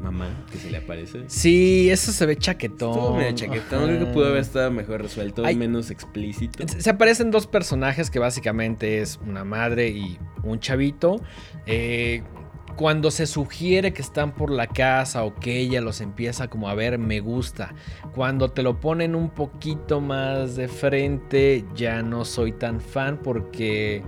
[0.00, 1.24] mamá que se le aparece.
[1.28, 2.90] Sí, eso se ve chaquetón.
[2.90, 3.86] Estuvo medio chaquetón, Ajá.
[3.88, 5.56] creo que pudo haber estado mejor resuelto, Ay.
[5.56, 6.64] menos explícito.
[6.68, 11.20] Se aparecen dos personajes que básicamente es una madre y un chavito.
[11.66, 12.22] Eh,
[12.76, 16.74] cuando se sugiere que están por la casa o que ella los empieza como a
[16.74, 17.74] ver, me gusta.
[18.14, 24.02] Cuando te lo ponen un poquito más de frente, ya no soy tan fan porque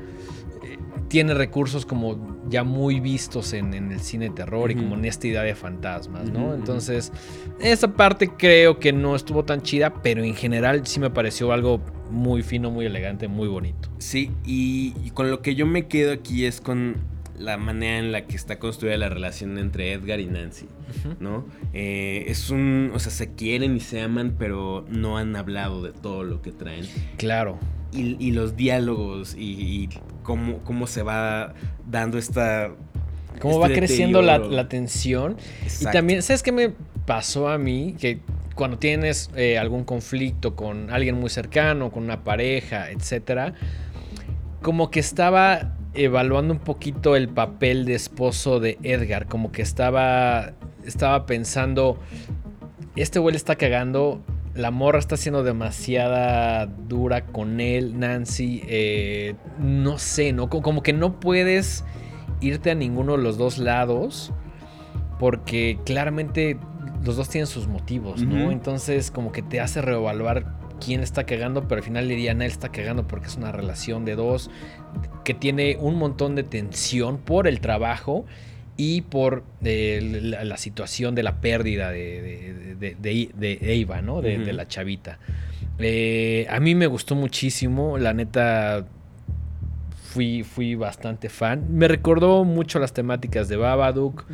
[1.10, 5.04] tiene recursos como ya muy vistos en, en el cine de terror y como en
[5.04, 6.54] esta idea de fantasmas, ¿no?
[6.54, 7.12] Entonces,
[7.60, 11.80] esa parte creo que no estuvo tan chida, pero en general sí me pareció algo
[12.12, 13.88] muy fino, muy elegante, muy bonito.
[13.98, 16.94] Sí, y, y con lo que yo me quedo aquí es con
[17.36, 20.66] la manera en la que está construida la relación entre Edgar y Nancy,
[21.18, 21.44] ¿no?
[21.72, 25.90] Eh, es un, o sea, se quieren y se aman, pero no han hablado de
[25.90, 26.86] todo lo que traen.
[27.16, 27.58] Claro.
[27.92, 29.88] Y, y los diálogos y, y
[30.22, 31.54] cómo, cómo se va
[31.88, 32.70] dando esta...
[33.40, 35.36] Cómo este va creciendo la, tensión.
[35.62, 35.98] Y Exacto.
[35.98, 36.72] también, ¿sabes qué me
[37.06, 37.96] pasó a mí?
[37.98, 38.20] Que
[38.54, 43.54] cuando tienes eh, algún conflicto con alguien muy cercano, con una pareja, etcétera,
[44.60, 50.52] como que estaba evaluando un poquito el papel de esposo de Edgar, como que estaba,
[50.84, 51.98] estaba pensando,
[52.96, 54.20] este güey le está cagando,
[54.54, 60.48] la morra está siendo demasiada dura con él, Nancy, eh, no sé, ¿no?
[60.48, 61.84] Como, que no puedes
[62.40, 64.32] irte a ninguno de los dos lados,
[65.18, 66.58] porque claramente
[67.04, 68.50] los dos tienen sus motivos, ¿no?
[68.50, 72.70] Entonces como que te hace reevaluar quién está cagando, pero al final diría, él está
[72.70, 74.50] cagando porque es una relación de dos
[75.24, 78.24] que tiene un montón de tensión por el trabajo
[78.82, 84.00] y por eh, la, la situación de la pérdida de, de, de- de- de Eva,
[84.00, 84.22] ¿no?
[84.22, 85.18] De la chavita.
[85.78, 88.86] Eh, a mí me gustó muchísimo, la neta
[90.12, 91.66] fui, fui bastante fan.
[91.70, 94.24] Me recordó mucho las temáticas de Babadook.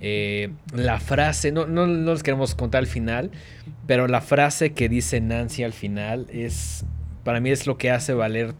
[0.00, 3.30] eh, la frase, no, no, no les queremos contar al final,
[3.86, 6.86] pero la frase que dice Nancy al final es,
[7.22, 8.54] para mí es lo que hace valer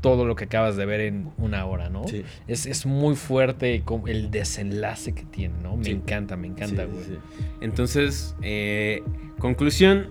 [0.00, 2.06] todo lo que acabas de ver en una hora, ¿no?
[2.08, 2.24] Sí.
[2.48, 5.76] Es, es muy fuerte el desenlace que tiene, ¿no?
[5.76, 5.90] Me Sí.
[5.92, 7.04] encanta, me encanta, güey.
[7.04, 7.18] sí.
[7.60, 9.02] Entonces, eh,
[9.38, 10.10] conclusión,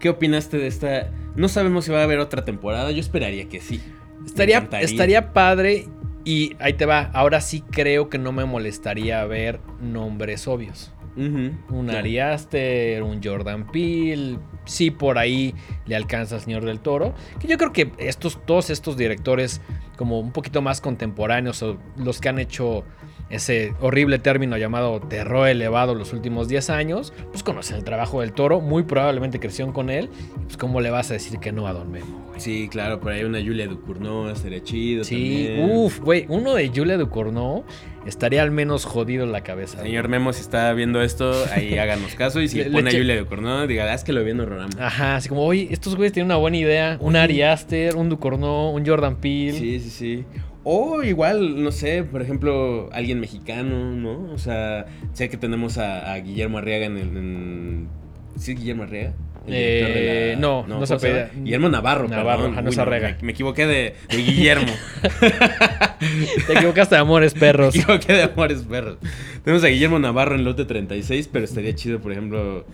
[0.00, 1.10] ¿qué opinaste de esta?
[1.36, 3.80] No sabemos si va a haber otra temporada, yo esperaría que sí.
[4.26, 5.86] Estaría, estaría padre
[6.24, 7.10] y ahí te va.
[7.14, 10.92] Ahora sí creo que no me molestaría ver nombres obvios.
[11.16, 11.98] Un claro.
[11.98, 14.38] Ari Aster, un Jordan Peele.
[14.64, 15.54] Sí, por ahí
[15.86, 17.14] le alcanza al Señor del Toro.
[17.38, 19.60] Que yo creo que estos, todos estos directores,
[19.96, 22.84] como un poquito más contemporáneos, o los que han hecho
[23.30, 28.32] ese horrible término llamado terror elevado los últimos 10 años, pues conocen el trabajo del
[28.32, 30.08] toro, muy probablemente crecieron con él.
[30.44, 32.24] Pues, ¿cómo le vas a decir que no a Don Memo?
[32.28, 32.40] güey?
[32.40, 35.70] Sí, claro, por ahí una Julia Ducournau estaría chido Sí, también.
[35.78, 37.64] uff, güey, uno de Julia Ducournau
[38.06, 39.76] estaría al menos jodido en la cabeza.
[39.78, 39.90] güey.
[39.90, 42.40] Señor Memo, si está viendo esto, ahí háganos caso.
[42.40, 44.70] Y si Le- pone a Julia Ducournau, diga, "Ah, es que lo vi en.
[44.80, 46.96] Ajá, así como, oye, estos güeyes tienen una buena idea.
[47.00, 49.52] Un Ari Aster, un Ducournau, un Jordan Peele.
[49.52, 50.24] Sí, sí, sí.
[50.62, 54.30] O igual, no sé, por ejemplo, alguien mexicano, ¿no?
[54.32, 57.16] O sea, sé que tenemos a, a Guillermo Arriaga en el...
[57.16, 57.88] en-
[58.36, 59.14] ¿Sí, Guillermo Arriaga?
[59.46, 61.30] Eh, no, no se apellida.
[61.34, 62.56] Guillermo Navarro, Navarro, perdón.
[62.56, 63.16] no Uy, es Arriaga.
[63.20, 64.66] me, me equivoqué de, de Guillermo.
[66.46, 67.74] Te equivocaste de amores, me perros.
[67.74, 68.98] equivoqué de Amores Perros.
[69.44, 72.66] Tenemos a Guillermo Navarro en lote 36, pero estaría chido, por ejemplo,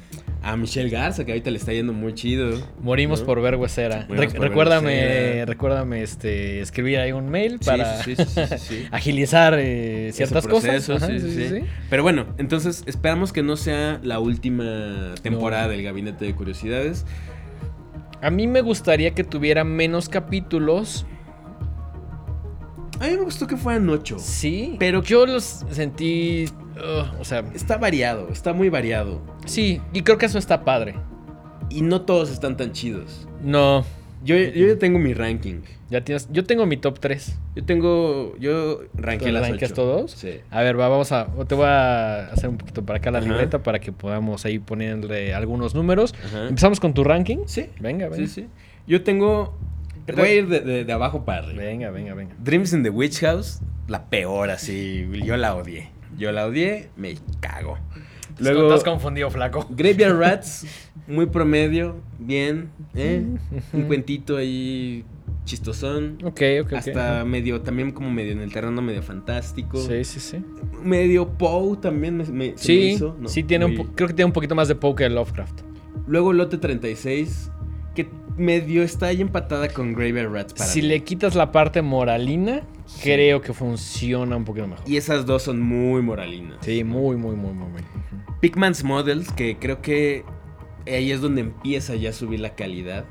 [0.48, 2.60] a Michelle Garza, que ahorita le está yendo muy chido.
[2.80, 3.26] Morimos ¿no?
[3.26, 4.06] por ver huesera.
[4.08, 5.44] Re- por recuérdame, huesera.
[5.46, 8.86] recuérdame este, escribir ahí un mail para sí, sí, sí, sí, sí.
[8.92, 11.10] agilizar eh, ciertas proceso, cosas.
[11.10, 11.64] Ajá, sí.
[11.90, 15.70] Pero bueno, entonces esperamos que no sea la última temporada No.
[15.70, 17.04] del Gabinete de Curiosidades.
[18.22, 21.06] A mí me gustaría que tuviera menos capítulos.
[23.00, 24.16] A mí me gustó que fueran ocho.
[24.18, 26.46] Sí, Pero- yo los sentí.
[27.20, 29.20] O sea, Está variado, está muy variado.
[29.46, 30.94] sí, y creo que eso está padre.
[31.70, 33.26] Y no todos están tan chidos.
[33.42, 33.84] No,
[34.24, 35.60] Yo, yo ya tengo mi ranking.
[35.90, 36.28] ya tienes.
[36.32, 37.38] Yo tengo mi top 3.
[37.56, 38.36] Yo tengo.
[38.38, 39.74] Yo ranqué ¿Tú las ocho.
[39.74, 40.12] todos?
[40.12, 40.40] Sí.
[40.50, 41.26] A ver, va, vamos a.
[41.48, 43.26] Te voy a hacer un poquito para acá la Ajá.
[43.28, 46.14] libreta para que podamos ahí ponerle algunos números.
[46.24, 46.48] Ajá.
[46.48, 47.38] Empezamos con tu ranking.
[47.46, 47.66] Sí.
[47.80, 48.26] Venga, venga.
[48.26, 48.46] Sí, sí.
[48.86, 49.56] Yo tengo.
[50.14, 51.64] Voy a ir de, de- de abajo para arriba.
[51.64, 52.34] Venga, venga, venga.
[52.38, 55.08] Dreams in the Witch House, la peor así.
[55.24, 55.90] Yo la odié.
[56.16, 57.78] Yo la odié, me cago.
[58.38, 59.66] Luego, Estás confundido, flaco.
[59.70, 60.66] Graveyard Rats,
[61.06, 63.24] muy promedio, bien, ¿eh?
[63.72, 65.04] Un cuentito ahí
[65.44, 66.18] chistosón.
[66.24, 66.72] Ok, ok.
[66.74, 69.78] Hasta medio, también como medio en el terreno medio fantástico.
[69.78, 70.44] Sí, sí, sí.
[70.82, 73.28] Medio Poe también me, me- se me Sí, hizo, ¿no?
[73.28, 75.60] sí tiene Muy- creo que tiene un poquito más de Poe que Lovecraft.
[76.08, 77.50] Luego Lote 36,
[77.96, 80.88] que medio está ahí empatada con Graveyard Rats para Si mí.
[80.88, 82.62] le quitas la parte moralina,
[83.02, 84.88] creo que funciona un poquito mejor.
[84.88, 86.58] Y esas dos son muy moralinas.
[86.60, 87.82] Sí, muy, muy, muy, muy, muy.
[88.84, 90.24] Models, que creo que
[90.86, 93.06] ahí es donde empieza ya a subir la calidad.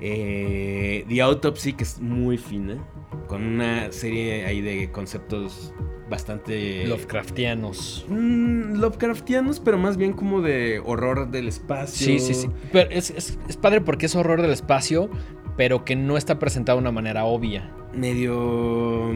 [0.00, 2.76] Eh, The Autopsy, que es muy fina,
[3.26, 5.74] con una serie ahí de conceptos
[6.10, 6.86] bastante...
[6.86, 8.04] Lovecraftianos.
[8.08, 12.06] Mm, Lovecraftianos, pero más bien como de horror del espacio.
[12.06, 12.48] Sí, sí, sí.
[12.72, 15.08] Pero es, es- es padre porque es horror del espacio,
[15.56, 17.70] pero que no está presentado de una manera obvia.
[17.94, 19.12] Medio...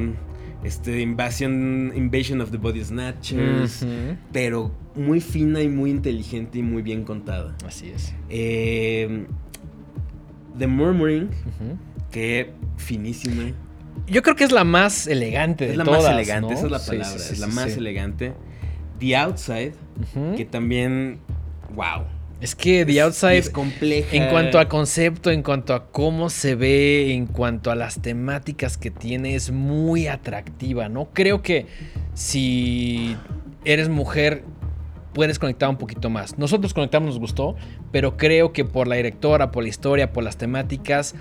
[0.62, 3.84] Este, Invasion, Invasion of the Body Snatchers.
[4.32, 7.55] Pero muy fina y muy inteligente y muy bien contada.
[7.66, 8.14] Así es.
[8.30, 9.26] Eh,
[10.59, 11.28] The Murmuring,
[12.11, 13.53] que finísima.
[14.07, 16.59] Yo creo que es la más elegante de Es la todas, más elegante, ¿no?
[16.59, 17.18] esa es la palabra.
[17.18, 18.32] sí, sí, es la más elegante.
[18.98, 19.72] The Outside,
[20.36, 21.18] que también.
[21.74, 22.05] ¡Wow!
[22.40, 24.14] Es que The Outside, es compleja.
[24.14, 28.76] en cuanto a concepto, en cuanto a cómo se ve, en cuanto a las temáticas
[28.76, 31.09] que tiene, es muy atractiva, ¿no?
[31.12, 31.66] Creo que
[32.12, 33.16] si
[33.64, 34.44] eres mujer,
[35.14, 36.36] puedes conectar un poquito más.
[36.38, 37.57] Nosotros conectamos, nos gustó,
[37.92, 41.14] pero creo que por la directora, por la historia, por las temáticas,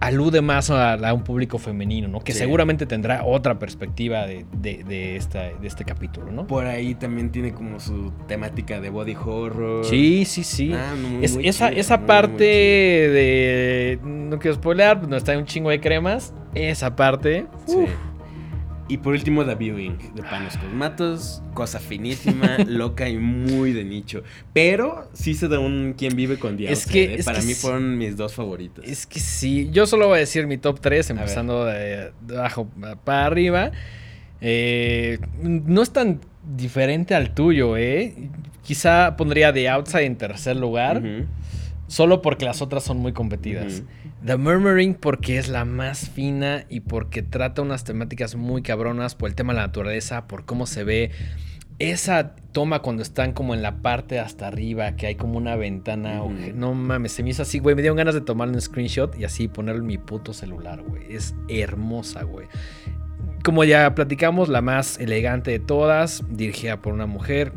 [0.00, 2.20] alude más a, a un público femenino, ¿no?
[2.20, 2.38] Que Sí.
[2.38, 6.46] seguramente tendrá otra perspectiva de, de- de esta, de este capítulo, ¿no?
[6.46, 9.84] Por ahí también tiene como su temática de body horror.
[9.84, 10.72] Sí, sí, sí.
[10.72, 13.98] Ah, muy, Es- muy esa esa muy, parte de.
[14.04, 16.32] No quiero spoilear, no está un chingo de cremas.
[16.54, 17.46] Esa parte.
[17.66, 17.76] Sí.
[17.76, 17.90] uf,
[18.90, 21.42] Y por último, The Viewing de Panos Cosmatos.
[21.52, 24.22] Cosa finísima, loca y muy de nicho.
[24.54, 27.14] Pero sí se da un quien vive con The Es que- ¿eh?
[27.18, 27.60] es Para que mí sí.
[27.60, 28.84] fueron mis dos favoritas.
[28.86, 29.68] Es que sí.
[29.72, 31.18] Yo solo voy a decir mi top 3, ver.
[31.18, 32.66] empezando de, de abajo
[33.04, 33.72] para arriba.
[34.40, 36.20] Eh, no es tan
[36.56, 38.14] diferente al tuyo, ¿eh?
[38.62, 40.98] Quizá pondría The Outside en tercer lugar.
[40.98, 41.26] Ujú.
[41.88, 43.82] Solo porque las otras son muy competidas.
[44.24, 49.28] The Murmuring porque es la más fina y porque trata unas temáticas muy cabronas por
[49.28, 51.10] el tema de la naturaleza, por cómo se ve.
[51.78, 56.22] Esa toma cuando están como en la parte hasta arriba, que hay como una ventana.
[56.22, 56.34] Ujú.
[56.34, 57.74] oje- No mames, se me hizo así, güey.
[57.76, 61.04] Me dieron ganas de tomar un screenshot y así ponerlo en mi puto celular, güey.
[61.14, 62.48] Es hermosa, güey.
[63.44, 67.52] Como ya platicamos, la más elegante de todas, dirigida por una mujer.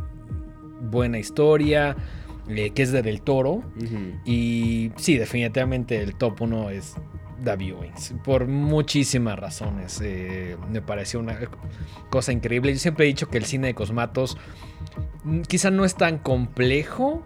[0.80, 1.96] Buena historia,
[2.48, 3.64] eh, que es de Del Toro.
[4.26, 6.96] Y sí, definitivamente el top 1 es
[7.44, 8.14] The Viewings.
[8.24, 10.00] Por muchísimas razones.
[10.04, 11.38] eh, me pareció una
[12.10, 12.74] cosa increíble.
[12.74, 14.38] Yo siempre he dicho que el cine de Cosmatos
[15.24, 17.24] mm, quizá no es tan complejo,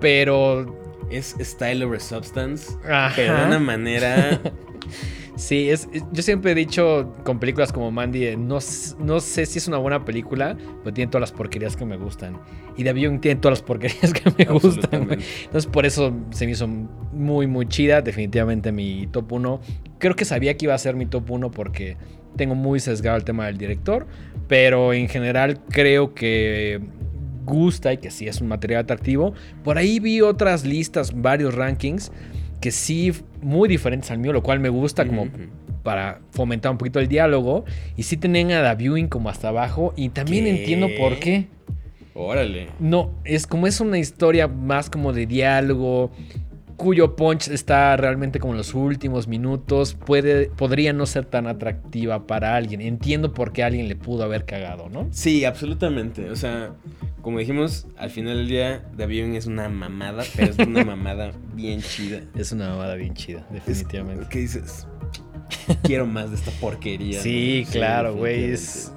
[0.00, 0.84] pero...
[1.08, 2.72] Es style over substance.
[2.84, 3.12] Ajá.
[3.14, 4.40] Pero de una manera.
[5.36, 8.58] Sí, es, yo siempre he dicho con películas como Mandy, eh, no,
[8.98, 12.40] no sé si es una buena película, pero tiene todas las porquerías que me gustan.
[12.78, 15.02] Y The Viewing tiene todas las porquerías que me gustan.
[15.10, 18.00] Entonces por eso se me hizo muy, muy chida.
[18.00, 19.60] Definitivamente mi top 1.
[19.98, 21.98] Creo que sabía que iba a ser mi top 1 porque
[22.36, 24.06] tengo muy sesgado el tema del director.
[24.48, 26.80] Pero en general creo que
[27.44, 29.34] gusta y que sí es un material atractivo.
[29.62, 32.10] Por ahí vi otras listas, varios rankings
[32.60, 35.28] que sí muy diferentes al mío, lo cual me gusta como
[35.82, 37.64] para fomentar un poquito el diálogo.
[37.96, 39.92] Y sí tenían a The Viewing como hasta abajo.
[39.96, 40.50] Y también ¿Qué?
[40.50, 41.46] entiendo por qué.
[42.14, 42.68] Órale.
[42.80, 46.10] No, es como es una historia más como de diálogo,
[46.76, 52.26] cuyo punch está realmente como en los últimos minutos, puede, podría no ser tan atractiva
[52.26, 52.80] para alguien.
[52.80, 55.08] Entiendo por qué alguien le pudo haber cagado, ¿no?
[55.10, 56.30] Sí, absolutamente.
[56.30, 56.72] O sea,
[57.22, 61.32] como dijimos, al final del día, The Viewing es una mamada, pero es una mamada
[61.54, 62.20] bien chida.
[62.36, 64.26] Es una mamada bien chida, Es- definitivamente.
[64.30, 64.86] ¿Qué dices?
[65.82, 67.20] Quiero más de esta porquería.
[67.20, 67.72] Sí, ¿no?
[67.72, 68.44] claro, güey.
[68.52, 68.92] es-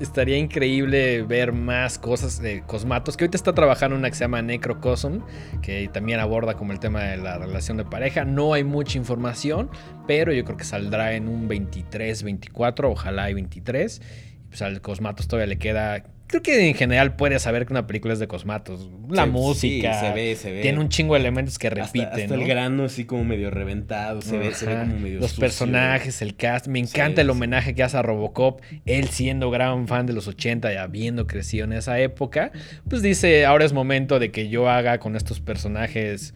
[0.00, 4.40] Estaría increíble ver más cosas de Cosmatos, que ahorita está trabajando una que se llama
[4.42, 5.22] Necrocosm,
[5.60, 8.24] que también aborda como el tema de la relación de pareja.
[8.24, 9.70] No hay mucha información,
[10.06, 14.00] pero yo creo que saldrá en un 23, 24, ojalá hay 23.
[14.48, 16.04] Pues al Cosmatos todavía le queda...
[16.28, 18.88] Creo que en general puedes saber que una película es de Cosmatos.
[19.10, 19.94] La música.
[19.94, 20.60] sí, se ve, se ve.
[20.62, 22.08] Tiene un chingo de elementos que repiten.
[22.08, 22.42] Hasta, ¿no?
[22.42, 25.40] el grano así como medio reventado, se ve, se ve como medio Los sucio.
[25.40, 26.66] personajes, el cast.
[26.68, 27.30] Me Sí, encanta el sí.
[27.30, 28.60] homenaje que hace a Robocop.
[28.84, 32.52] Él siendo gran fan de los 80 y habiendo crecido en esa época.
[32.88, 36.34] Pues dice, ahora es momento de que yo haga con estos personajes,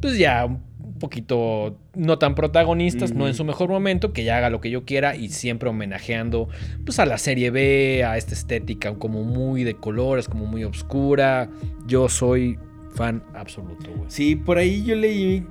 [0.00, 4.50] pues ya un poquito no tan protagonistas, no en su mejor momento, que ya haga
[4.50, 6.48] lo que yo quiera y siempre homenajeando
[6.84, 11.50] pues a la serie B, a esta estética como muy de colores, como muy oscura.
[11.86, 12.58] Yo soy
[12.94, 14.08] fan absoluto, güey.
[14.10, 15.44] Sí, por ahí yo leí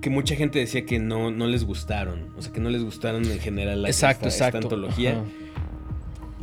[0.00, 2.28] que mucha gente decía que no, no les gustaron.
[2.36, 4.66] O sea, que no les gustaron en general la, Exacto, esta, esta exacto.
[4.76, 5.12] antología.
[5.12, 5.24] Ajá.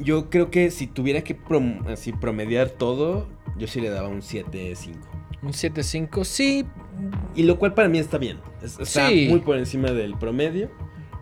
[0.03, 3.27] Yo creo que si tuviera que prom- así promediar todo,
[3.59, 4.95] yo sí le daba un 7-5.
[5.41, 6.65] Un 7.5, sí.
[7.35, 8.37] Y lo cual para mí está bien.
[8.63, 9.27] Es- Está Sí.
[9.29, 10.69] muy por encima del promedio.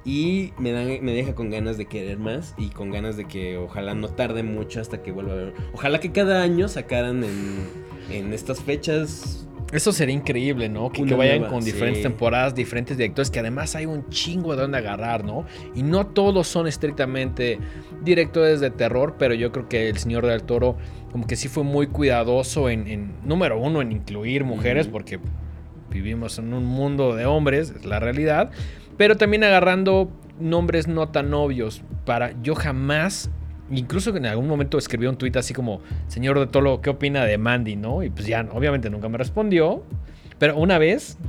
[0.06, 3.58] Y me, da- me deja con ganas de querer más y con ganas de que
[3.58, 5.54] ojalá no tarde mucho hasta que vuelva a ver.
[5.74, 7.68] Ojalá que cada año sacaran en,
[8.10, 9.46] en estas fechas.
[9.72, 10.92] Eso sería increíble, ¿no?
[10.92, 12.04] Que, que vayan nueva, con diferentes sí.
[12.10, 15.46] temporadas, diferentes directores, que además hay un chingo de dónde agarrar, ¿no?
[15.76, 17.60] Y no todos son estrictamente
[18.02, 20.76] directores de terror, pero yo creo que el señor del Toro
[21.12, 25.20] como que sí fue muy cuidadoso en, en, número uno, en incluir mujeres, porque
[25.90, 28.52] vivimos en un mundo de hombres, es la realidad,
[28.98, 33.30] pero también agarrando nombres no tan obvios para yo jamás...
[33.72, 37.38] Incluso en algún momento escribí un tuit así como, señor de Tolo, ¿qué opina de
[37.38, 37.76] Mandy?
[37.76, 38.02] ¿No?
[38.02, 39.84] Y pues ya, obviamente nunca me respondió.
[40.40, 41.20] Pero una vez,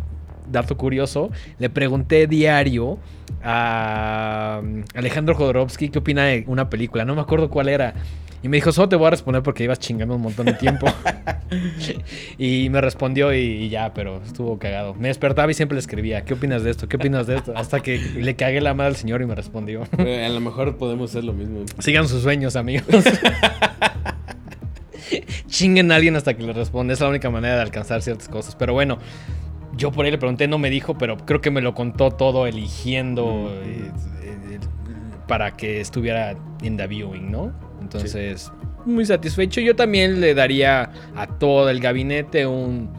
[0.51, 2.99] dato curioso, le pregunté diario
[3.43, 7.05] a um, Alejandro Jodorowsky qué opina de una película.
[7.05, 7.95] No me acuerdo cuál era.
[8.43, 10.87] Y me dijo, solo te voy a responder porque ibas chingando un montón de tiempo.
[12.39, 14.95] y me respondió y, y ya, pero estuvo cagado.
[14.95, 16.89] Me despertaba y siempre le escribía, ¿qué opinas de esto?
[16.89, 17.53] ¿Qué opinas de esto?
[17.57, 19.83] Hasta que le cagué la madre al señor y me respondió.
[19.99, 21.65] A lo mejor podemos hacer lo mismo.
[21.79, 23.05] Sigan sus sueños, amigos.
[25.49, 26.95] Chinguen a alguien hasta que le responde.
[26.95, 28.55] Es la única manera de alcanzar ciertas cosas.
[28.55, 28.99] Pero bueno,
[29.81, 32.47] yo por ahí le pregunté, no me dijo, pero creo que me lo contó todo
[32.47, 33.91] eligiendo eh,
[34.23, 34.59] eh,
[35.27, 37.53] para que estuviera en the viewing, ¿no?
[37.81, 38.53] Entonces,
[38.85, 39.63] muy satisfecho.
[39.63, 42.91] Yo también le daría a todo el gabinete un...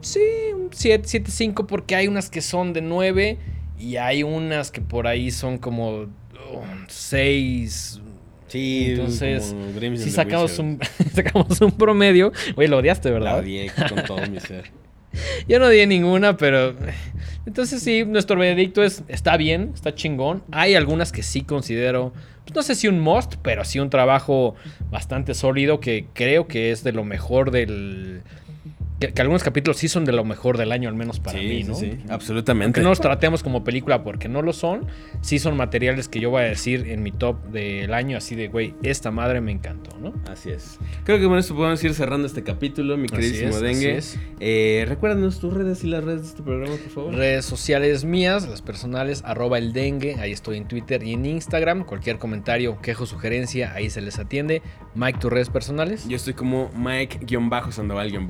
[0.00, 0.20] Sí,
[0.54, 3.38] un 7, 7.5 porque hay unas que son de 9
[3.78, 6.06] y hay unas que por ahí son como
[6.88, 8.00] 6,
[8.48, 9.54] Sí, Entonces,
[9.96, 10.78] si sacamos un,
[11.14, 12.32] sacamos un promedio.
[12.54, 13.38] Oye, lo odiaste, La ¿verdad?
[13.38, 14.70] odié con todo mi ser.
[15.48, 16.74] Yo no di ninguna, pero.
[17.46, 20.42] Entonces, sí, nuestro veredicto es: está bien, está chingón.
[20.50, 22.12] Hay algunas que sí considero.
[22.44, 24.54] pues, no sé si un must, pero sí un trabajo
[24.90, 28.22] bastante sólido que creo que es de lo mejor del.
[29.06, 31.44] Que, que algunos capítulos sí son de lo mejor del año, al menos para sí,
[31.46, 31.74] mí, ¿no?
[31.74, 32.64] sí, sí, absolutamente.
[32.66, 34.86] Aunque no los tratemos como película porque no lo son,
[35.22, 38.48] sí son materiales que yo voy a decir en mi top del año, así de,
[38.48, 40.12] güey, esta madre me encantó, ¿no?
[40.30, 40.78] Así es.
[41.04, 43.96] Creo que con esto podemos ir cerrando este capítulo, mi Así queridísimo es, Dengue.
[43.98, 44.20] así es.
[44.40, 47.14] Eh, recuérdanos tus redes y las redes de este programa, por favor.
[47.14, 51.84] Redes sociales mías, las personales, arroba el dengue, ahí estoy en Twitter y en Instagram.
[51.84, 54.62] Cualquier comentario, quejo, sugerencia, ahí se les atiende.
[54.94, 56.06] Mike, tus redes personales.
[56.06, 58.26] Yo estoy como Mike-Sandoval- en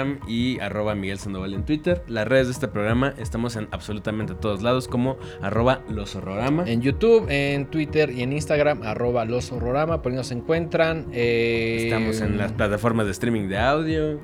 [0.00, 2.02] Instagram y arroba Miguel Sandoval en Twitter.
[2.08, 6.64] Las redes de este programa estamos en absolutamente todos lados como arroba los horrorama.
[6.66, 11.06] En YouTube, en Twitter y en Instagram, arroba los horrorama, por ahí nos encuentran.
[11.12, 14.20] eh, Estamos en las plataformas de streaming de audio.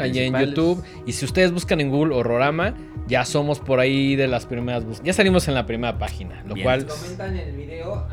[0.00, 0.34] Allá en.
[0.36, 0.82] YouTube.
[1.06, 2.74] Y si ustedes buscan en Google Horrorama,
[3.06, 6.54] ya somos por ahí de las primeras bus- Ya salimos en la primera página, lo
[6.54, 6.64] Bien.
[6.64, 8.06] cual Comentan en el video.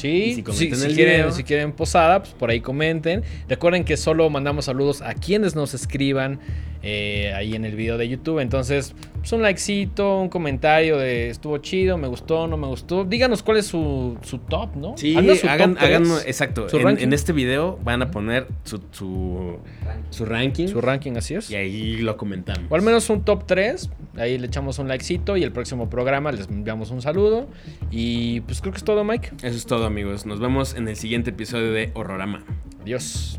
[0.00, 3.22] Sí, Y si quieren, si quieren posada, pues por ahí comenten.
[3.48, 6.40] Recuerden que solo mandamos saludos a quienes nos escriban
[6.82, 8.38] eh, ahí en el video de YouTube.
[8.40, 13.04] Entonces, pues un likecito, un comentario de estuvo chido, me gustó, no me gustó.
[13.04, 14.94] Díganos cuál es su, su top, ¿no?
[14.96, 16.68] Sí, su hagan, top hagan- exacto.
[16.68, 19.58] su En, este video van a poner su, su,
[20.10, 21.50] su ranking Su ranking, así es.
[21.50, 22.64] y ahí lo comentamos.
[22.70, 23.90] O al menos un top 3.
[24.16, 27.48] Ahí le echamos un likecito y el próximo programa les enviamos un saludo.
[27.90, 29.30] Y pues creo que es todo, Mike.
[29.42, 30.24] Eso es todo, amigos.
[30.26, 32.44] Nos vemos en el siguiente episodio de Horrorama.
[32.82, 33.38] Adiós.